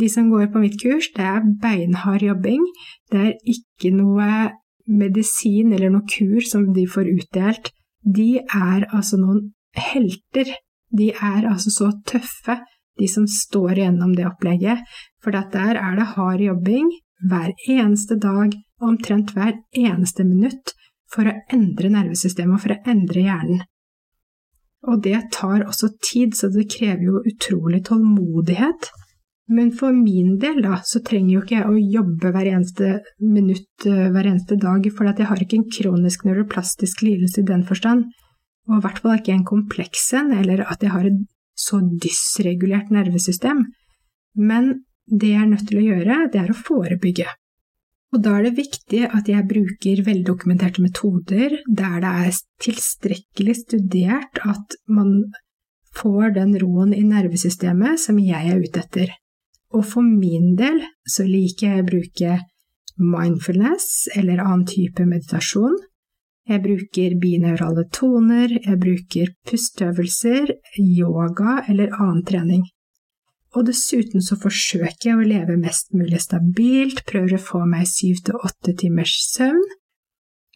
de 0.01 0.09
som 0.11 0.31
går 0.31 0.51
på 0.53 0.63
mitt 0.65 0.79
kurs, 0.81 1.11
det 1.15 1.25
er 1.25 1.47
beinhard 1.63 2.25
jobbing. 2.25 2.65
Det 3.13 3.21
er 3.21 3.35
ikke 3.47 3.93
noe 3.95 4.51
medisin 4.87 5.73
eller 5.73 5.93
noe 5.93 6.07
kur 6.11 6.43
som 6.43 6.73
de 6.75 6.87
får 6.91 7.13
utdelt. 7.15 7.71
De 8.03 8.39
er 8.41 8.89
altså 8.91 9.21
noen 9.21 9.53
helter. 9.77 10.51
De 10.91 11.13
er 11.15 11.47
altså 11.47 11.71
så 11.71 11.93
tøffe 12.07 12.59
de 13.01 13.09
som 13.11 13.27
står 13.29 13.83
gjennom 13.83 14.15
det 14.17 14.27
opplegget. 14.29 14.83
For 15.23 15.35
der 15.35 15.79
er 15.81 15.97
det 15.99 16.13
hard 16.15 16.43
jobbing 16.45 16.91
hver 17.29 17.53
eneste 17.69 18.19
dag, 18.21 18.53
omtrent 18.83 19.33
hver 19.37 19.55
eneste 19.73 20.25
minutt, 20.25 20.75
for 21.13 21.29
å 21.29 21.39
endre 21.53 21.91
nervesystemet 21.93 22.59
og 22.59 22.63
for 22.65 22.75
å 22.75 22.83
endre 22.93 23.25
hjernen. 23.25 23.65
Og 24.87 25.01
det 25.03 25.19
tar 25.35 25.65
også 25.67 25.91
tid, 26.05 26.37
så 26.37 26.51
det 26.53 26.69
krever 26.71 27.09
jo 27.09 27.23
utrolig 27.27 27.83
tålmodighet. 27.89 28.91
Men 29.49 29.71
for 29.79 29.95
min 29.95 30.37
del, 30.43 30.61
da, 30.65 30.81
så 30.87 31.01
trenger 31.07 31.37
jo 31.37 31.43
ikke 31.45 31.57
jeg 31.57 31.71
å 31.71 31.83
jobbe 31.97 32.33
hver 32.35 32.49
eneste 32.51 32.89
minutt 33.23 33.87
eh, 33.87 34.09
hver 34.15 34.27
eneste 34.33 34.59
dag, 34.59 34.87
for 34.91 35.07
jeg 35.07 35.29
har 35.31 35.43
ikke 35.43 35.61
en 35.61 35.69
kronisk 35.71 36.27
neuroplastisk 36.27 37.05
lidelse 37.07 37.43
i 37.43 37.49
den 37.51 37.63
forstand, 37.67 38.09
og 38.67 38.79
i 38.79 38.83
hvert 38.83 38.99
fall 39.03 39.21
ikke 39.21 39.37
en 39.37 39.47
kompleks 39.47 40.09
en, 40.19 40.33
eller 40.35 40.65
at 40.67 40.83
jeg 40.83 40.91
har 40.91 41.07
et 41.07 41.21
så 41.57 41.81
dysregulert 41.81 42.93
nervesystem. 42.95 43.65
Men 44.37 44.85
det 45.07 45.33
jeg 45.33 45.43
er 45.43 45.51
nødt 45.51 45.67
til 45.71 45.81
å 45.81 45.87
gjøre, 45.87 46.21
det 46.33 46.41
er 46.43 46.53
å 46.53 46.59
forebygge. 46.59 47.29
Og 48.15 48.23
da 48.23 48.37
er 48.39 48.47
det 48.47 48.59
viktig 48.59 49.03
at 49.09 49.29
jeg 49.29 49.49
bruker 49.49 50.05
veldokumenterte 50.07 50.83
metoder 50.85 51.59
der 51.67 51.99
det 52.03 52.13
er 52.27 52.39
tilstrekkelig 52.63 53.57
studert 53.65 54.41
at 54.47 54.77
man 54.89 55.33
får 55.97 56.37
den 56.37 56.55
roen 56.61 56.95
i 56.95 57.03
nervesystemet 57.07 58.01
som 58.01 58.21
jeg 58.23 58.53
er 58.53 58.63
ute 58.63 58.83
etter. 58.85 59.15
Og 59.75 59.85
for 59.85 60.07
min 60.07 60.55
del 60.59 60.81
så 61.09 61.27
liker 61.27 61.73
jeg 61.73 61.85
å 61.85 61.89
bruke 61.91 62.39
mindfulness 62.97 64.07
eller 64.17 64.41
annen 64.45 64.65
type 64.69 65.05
meditasjon 65.05 65.77
jeg 66.47 66.63
bruker 66.63 67.17
bineurale 67.19 67.87
toner, 67.95 68.53
jeg 68.55 68.79
bruker 68.79 69.33
pusteøvelser, 69.49 70.53
yoga 70.79 71.61
eller 71.67 71.95
annen 71.99 72.23
trening. 72.27 72.63
Og 73.57 73.65
dessuten 73.71 74.23
så 74.23 74.37
forsøker 74.39 75.11
jeg 75.11 75.19
å 75.19 75.27
leve 75.27 75.57
mest 75.59 75.95
mulig 75.97 76.21
stabilt, 76.23 77.03
prøver 77.09 77.37
å 77.37 77.43
få 77.43 77.65
meg 77.69 77.89
syv 77.89 78.23
til 78.27 78.41
åtte 78.45 78.77
timers 78.79 79.15
søvn. 79.33 79.65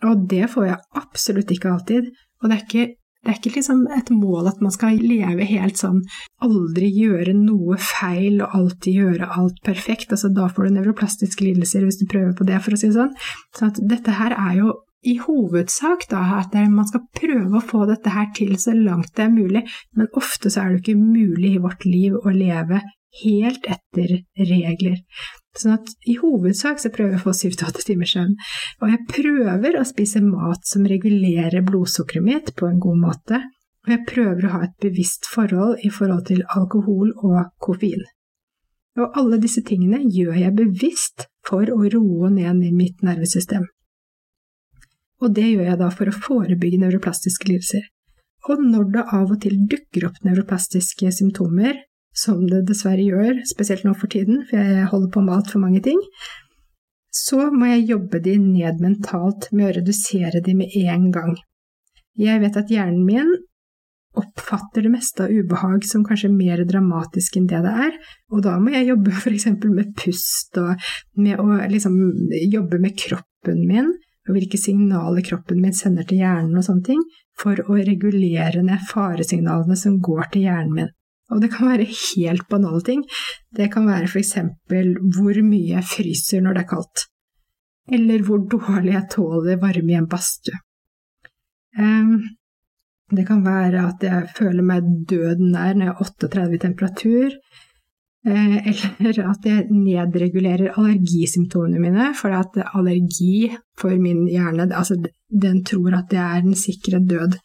Og 0.06 0.24
det 0.30 0.46
får 0.52 0.66
jeg 0.68 0.82
absolutt 1.00 1.52
ikke 1.52 1.74
alltid, 1.74 2.10
og 2.40 2.48
det 2.48 2.56
er 2.56 2.62
ikke, 2.64 2.84
det 3.20 3.32
er 3.32 3.38
ikke 3.40 3.52
liksom 3.56 3.80
et 3.96 4.12
mål 4.14 4.48
at 4.48 4.60
man 4.64 4.72
skal 4.72 5.00
leve 5.00 5.48
helt 5.48 5.80
sånn, 5.80 5.98
aldri 6.44 6.88
gjøre 6.94 7.34
noe 7.36 7.76
feil 7.82 8.40
og 8.40 8.54
alltid 8.56 9.00
gjøre 9.02 9.32
alt 9.36 9.58
perfekt. 9.66 10.14
Altså, 10.14 10.30
da 10.32 10.48
får 10.48 10.68
du 10.68 10.76
nevroplastiske 10.78 11.44
lidelser 11.44 11.84
hvis 11.84 12.00
du 12.00 12.06
prøver 12.08 12.32
på 12.36 12.46
det, 12.48 12.62
for 12.64 12.76
å 12.76 12.80
si 12.80 12.88
det 12.88 12.96
sånn. 12.96 13.12
Så 13.56 13.72
dette 13.80 14.16
her 14.20 14.36
er 14.38 14.54
jo 14.60 14.78
i 15.02 15.16
hovedsak 15.18 16.06
da, 16.10 16.20
at 16.40 16.54
man 16.68 16.88
skal 16.88 17.06
prøve 17.16 17.56
å 17.56 17.64
få 17.64 17.86
dette 17.88 18.12
her 18.12 18.28
til 18.36 18.52
så 18.60 18.74
langt 18.76 19.14
det 19.16 19.26
er 19.26 19.32
mulig, 19.32 19.62
men 19.96 20.10
ofte 20.18 20.52
så 20.52 20.64
er 20.64 20.74
det 20.74 20.82
ikke 20.82 21.00
mulig 21.00 21.54
i 21.54 21.62
vårt 21.62 21.86
liv 21.88 22.16
å 22.20 22.32
leve 22.34 22.82
helt 23.22 23.64
etter 23.66 24.20
regler. 24.36 25.00
Sånn 25.56 25.78
at 25.78 25.88
i 26.06 26.14
hovedsak 26.20 26.78
så 26.78 26.92
prøver 26.94 27.16
jeg 27.16 27.22
å 27.22 27.24
få 27.24 27.34
syv 27.34 27.56
til 27.58 27.70
åtte 27.70 27.86
timers 27.86 28.12
søvn. 28.14 28.36
Og 28.84 28.92
jeg 28.92 29.06
prøver 29.08 29.80
å 29.80 29.88
spise 29.88 30.22
mat 30.22 30.68
som 30.68 30.86
regulerer 30.86 31.64
blodsukkeret 31.66 32.26
mitt 32.26 32.52
på 32.60 32.68
en 32.68 32.78
god 32.82 33.00
måte. 33.00 33.40
Og 33.86 33.94
jeg 33.96 34.06
prøver 34.06 34.46
å 34.46 34.52
ha 34.54 34.62
et 34.68 34.76
bevisst 34.84 35.26
forhold 35.32 35.82
i 35.82 35.90
forhold 35.90 36.28
til 36.28 36.44
alkohol 36.54 37.10
og 37.16 37.50
koffein. 37.58 38.04
Og 39.00 39.18
alle 39.18 39.40
disse 39.42 39.64
tingene 39.66 40.04
gjør 40.04 40.36
jeg 40.38 40.58
bevisst 40.60 41.26
for 41.46 41.66
å 41.72 41.82
roe 41.88 42.30
ned 42.30 42.62
i 42.68 42.72
mitt 42.76 43.02
nervesystem 43.06 43.66
og 45.20 45.34
det 45.36 45.46
gjør 45.50 45.66
jeg 45.68 45.80
da 45.80 45.88
for 45.92 46.10
å 46.10 46.18
forebygge 46.26 46.80
nevroplastiske 46.82 47.48
lidelser. 47.50 47.86
Og 48.48 48.62
når 48.64 48.86
det 48.94 49.06
av 49.12 49.32
og 49.34 49.40
til 49.44 49.58
dukker 49.68 50.06
opp 50.08 50.20
nevroplastiske 50.24 51.12
symptomer, 51.12 51.82
som 52.16 52.40
det 52.48 52.64
dessverre 52.68 53.04
gjør, 53.04 53.42
spesielt 53.48 53.84
nå 53.86 53.92
for 53.98 54.10
tiden, 54.10 54.42
for 54.48 54.58
jeg 54.58 54.88
holder 54.90 55.12
på 55.12 55.22
med 55.24 55.36
altfor 55.36 55.62
mange 55.62 55.82
ting, 55.84 56.00
så 57.14 57.50
må 57.52 57.68
jeg 57.72 57.88
jobbe 57.90 58.20
de 58.22 58.36
ned 58.40 58.80
mentalt 58.82 59.50
med 59.52 59.68
å 59.68 59.76
redusere 59.80 60.42
de 60.46 60.56
med 60.56 60.74
en 60.80 61.08
gang. 61.14 61.36
Jeg 62.18 62.42
vet 62.42 62.58
at 62.58 62.70
hjernen 62.70 63.04
min 63.06 63.30
oppfatter 64.18 64.82
det 64.82 64.90
meste 64.90 65.26
av 65.26 65.30
ubehag 65.30 65.84
som 65.86 66.02
kanskje 66.06 66.32
mer 66.32 66.64
dramatisk 66.66 67.36
enn 67.38 67.46
det 67.50 67.60
det 67.62 67.74
er, 67.86 67.98
og 68.34 68.42
da 68.46 68.56
må 68.62 68.72
jeg 68.74 68.88
jobbe 68.90 69.14
f.eks. 69.20 69.46
med 69.68 69.92
pust 69.98 70.58
og 70.62 70.90
med 71.20 71.38
å 71.38 71.60
liksom 71.70 71.98
jobbe 72.50 72.80
med 72.82 72.96
kroppen 72.98 73.62
min 73.68 73.92
og 74.28 74.36
hvilke 74.36 74.60
signaler 74.60 75.24
kroppen 75.26 75.60
min 75.62 75.76
sender 75.76 76.06
til 76.08 76.20
hjernen 76.22 76.58
og 76.58 76.66
sånne 76.66 76.86
ting, 76.90 77.04
for 77.40 77.60
å 77.66 77.78
regulere 77.78 78.62
ned 78.64 78.82
faresignalene 78.90 79.78
som 79.78 80.00
går 80.04 80.32
til 80.34 80.48
hjernen 80.48 80.74
min. 80.76 80.90
Og 81.30 81.42
det 81.42 81.52
kan 81.54 81.70
være 81.70 81.86
helt 81.86 82.48
banale 82.50 82.82
ting. 82.86 83.04
Det 83.54 83.70
kan 83.72 83.86
være 83.86 84.08
f.eks. 84.10 84.34
hvor 85.14 85.40
mye 85.46 85.76
jeg 85.76 85.86
fryser 85.86 86.42
når 86.42 86.58
det 86.58 86.64
er 86.64 86.70
kaldt. 86.72 87.06
Eller 87.90 88.24
hvor 88.26 88.42
dårlig 88.50 88.96
jeg 88.96 89.10
tåler 89.14 89.62
varme 89.62 89.94
i 89.94 89.98
en 89.98 90.10
badstue. 90.10 90.58
Um, 91.78 92.18
det 93.14 93.26
kan 93.26 93.44
være 93.46 93.86
at 93.88 94.02
jeg 94.06 94.30
føler 94.36 94.66
meg 94.66 94.86
døden 95.10 95.52
nær 95.54 95.74
når 95.74 95.86
jeg 95.86 95.94
har 95.94 96.04
38 96.06 96.54
i 96.54 96.62
temperatur. 96.66 97.38
Eh, 98.26 98.56
eller 99.00 99.18
at 99.30 99.46
jeg 99.48 99.70
nedregulerer 99.72 100.74
allergisymptomene 100.74 101.80
mine, 101.80 102.10
for 102.18 102.34
at 102.36 102.58
allergi 102.74 103.48
for 103.80 103.96
min 103.96 104.26
hjerne 104.28 104.68
altså 104.76 104.98
Den 105.30 105.62
tror 105.64 105.94
at 105.94 106.10
det 106.10 106.18
er 106.18 106.42
den 106.42 106.56
sikre 106.58 106.98
død. 107.00 107.38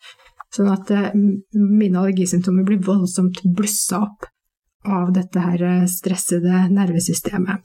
Sånn 0.51 0.71
at 0.73 0.91
eh, 0.91 1.13
mine 1.55 1.99
allergisymptomer 2.01 2.65
blir 2.67 2.81
voldsomt 2.83 3.39
blussa 3.55 4.01
opp 4.03 4.27
av 4.85 5.13
dette 5.15 5.39
her 5.39 5.63
eh, 5.63 5.87
stressede 5.87 6.65
nervesystemet. 6.73 7.63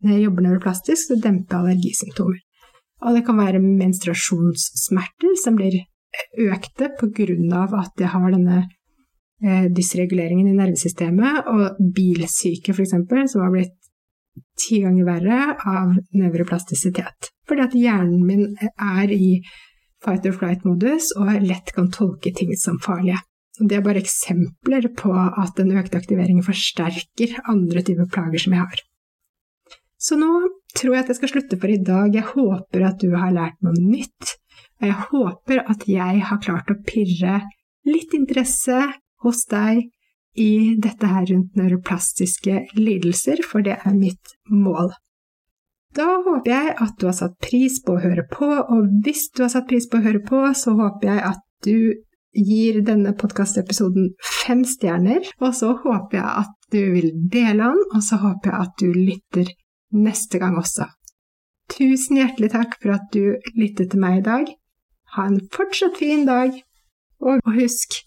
Når 0.00 0.16
jeg 0.16 0.24
jobber 0.24 0.46
nevroplastisk, 0.46 1.10
så 1.10 1.20
demper 1.20 1.54
jeg 1.54 1.60
allergisymptomer. 1.60 2.40
Og 3.04 3.16
det 3.16 3.24
kan 3.28 3.38
være 3.38 3.62
menstruasjonssmerter 3.62 5.36
som 5.40 5.56
blir 5.56 5.78
økte 6.50 6.90
på 6.98 7.12
grunn 7.14 7.52
av 7.54 7.76
at 7.78 8.00
jeg 8.00 8.10
har 8.12 8.32
denne 8.34 8.64
dysreguleringen 9.40 10.50
i 10.50 10.56
nervesystemet, 10.56 11.46
og 11.48 11.78
bilsyke 11.96 12.74
f.eks., 12.74 12.96
som 13.32 13.44
har 13.44 13.54
blitt 13.54 13.76
ti 14.60 14.80
ganger 14.84 15.06
verre 15.08 15.40
av 15.68 15.96
nevroplastisitet. 16.16 17.30
Fordi 17.48 17.64
at 17.64 17.76
hjernen 17.76 18.22
min 18.26 18.44
er 18.60 19.12
i 19.14 19.40
fight 20.04 20.26
or 20.28 20.36
flight-modus 20.36 21.10
og 21.18 21.32
lett 21.44 21.72
kan 21.76 21.90
tolke 21.92 22.32
ting 22.36 22.52
som 22.58 22.78
farlige. 22.82 23.20
Det 23.60 23.76
er 23.76 23.84
bare 23.84 24.00
eksempler 24.00 24.88
på 24.96 25.12
at 25.12 25.58
den 25.58 25.74
økte 25.76 25.98
aktiveringen 26.00 26.44
forsterker 26.46 27.34
andre 27.50 27.82
typer 27.84 28.08
plager 28.12 28.40
som 28.40 28.56
jeg 28.56 28.64
har. 28.64 28.84
Så 30.00 30.16
nå 30.16 30.30
tror 30.78 30.94
jeg 30.94 31.04
at 31.04 31.10
jeg 31.12 31.18
skal 31.18 31.32
slutte 31.34 31.58
for 31.60 31.68
i 31.68 31.80
dag. 31.84 32.14
Jeg 32.16 32.30
håper 32.30 32.86
at 32.88 33.02
du 33.02 33.12
har 33.12 33.34
lært 33.36 33.58
noe 33.64 33.76
nytt. 33.76 34.36
Og 34.80 34.86
jeg 34.88 34.96
håper 35.10 35.60
at 35.68 35.84
jeg 35.90 36.22
har 36.30 36.40
klart 36.40 36.72
å 36.72 36.78
pirre 36.86 37.42
litt 37.84 38.14
interesse 38.16 38.78
hos 39.24 39.44
deg 39.50 39.86
i 40.38 40.76
dette 40.78 41.06
her 41.10 41.26
rundt 41.30 41.56
neuroplastiske 41.58 42.66
lidelser, 42.78 43.42
for 43.46 43.64
det 43.66 43.78
er 43.82 43.96
mitt 43.96 44.36
mål. 44.50 44.92
Da 45.96 46.06
håper 46.22 46.52
jeg 46.52 46.74
at 46.78 47.00
du 47.00 47.08
har 47.08 47.16
satt 47.18 47.34
pris 47.42 47.80
på 47.82 47.96
å 47.96 48.02
høre 48.04 48.24
på, 48.30 48.46
og 48.46 48.92
hvis 49.04 49.26
du 49.34 49.42
har 49.42 49.50
satt 49.50 49.66
pris 49.70 49.88
på 49.90 49.98
å 49.98 50.04
høre 50.04 50.22
på, 50.22 50.44
så 50.54 50.76
håper 50.78 51.10
jeg 51.10 51.24
at 51.32 51.42
du 51.66 51.76
gir 52.36 52.78
denne 52.86 53.10
podkastepisoden 53.18 54.12
fem 54.22 54.62
stjerner, 54.68 55.26
og 55.42 55.56
så 55.58 55.74
håper 55.82 56.20
jeg 56.20 56.28
at 56.44 56.54
du 56.70 56.80
vil 56.94 57.10
dele 57.32 57.72
den, 57.72 57.82
og 57.90 58.04
så 58.06 58.20
håper 58.22 58.52
jeg 58.52 58.68
at 58.68 58.76
du 58.78 58.88
lytter 58.94 59.50
neste 59.98 60.38
gang 60.38 60.54
også. 60.60 60.86
Tusen 61.70 62.20
hjertelig 62.20 62.52
takk 62.54 62.76
for 62.78 62.94
at 62.94 63.10
du 63.14 63.34
lyttet 63.58 63.90
til 63.90 64.02
meg 64.02 64.20
i 64.20 64.26
dag. 64.26 64.46
Ha 65.16 65.26
en 65.26 65.40
fortsatt 65.50 65.98
fin 65.98 66.22
dag, 66.28 66.54
og 67.18 67.42
husk 67.58 67.98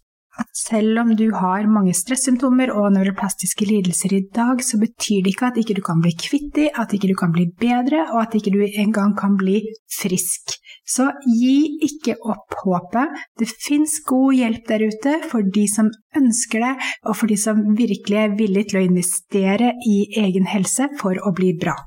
at 0.42 0.50
selv 0.58 1.00
om 1.04 1.12
du 1.18 1.28
har 1.36 1.68
mange 1.70 1.94
stressymptomer 1.98 2.72
og 2.74 2.90
nevroplastiske 2.96 3.68
lidelser 3.70 4.16
i 4.18 4.24
dag, 4.34 4.64
så 4.66 4.80
betyr 4.82 5.22
det 5.22 5.34
ikke 5.34 5.50
at 5.52 5.60
ikke 5.62 5.78
du 5.78 5.84
kan 5.86 6.02
bli 6.02 6.14
kvitt 6.18 6.50
dem, 6.58 6.74
at 6.80 6.94
ikke 6.96 7.12
du 7.12 7.16
kan 7.20 7.34
bli 7.36 7.46
bedre, 7.62 8.08
og 8.14 8.24
at 8.24 8.38
ikke 8.40 8.54
du 8.56 8.64
engang 8.66 9.14
kan 9.20 9.38
bli 9.38 9.62
frisk. 9.94 10.58
Så 10.90 11.12
gi 11.28 11.78
ikke 11.86 12.18
opp 12.26 12.58
håpet. 12.64 13.14
Det 13.40 13.48
fins 13.52 14.00
god 14.10 14.34
hjelp 14.40 14.68
der 14.68 14.88
ute 14.90 15.16
for 15.30 15.46
de 15.46 15.68
som 15.70 15.94
ønsker 16.18 16.66
det, 16.66 16.76
og 17.06 17.18
for 17.20 17.30
de 17.30 17.40
som 17.40 17.64
virkelig 17.78 18.22
er 18.26 18.38
villige 18.40 18.74
til 18.74 18.82
å 18.82 18.86
investere 18.90 19.74
i 19.88 19.98
egen 20.26 20.50
helse 20.50 20.90
for 21.00 21.22
å 21.22 21.36
bli 21.38 21.54
bra. 21.62 21.78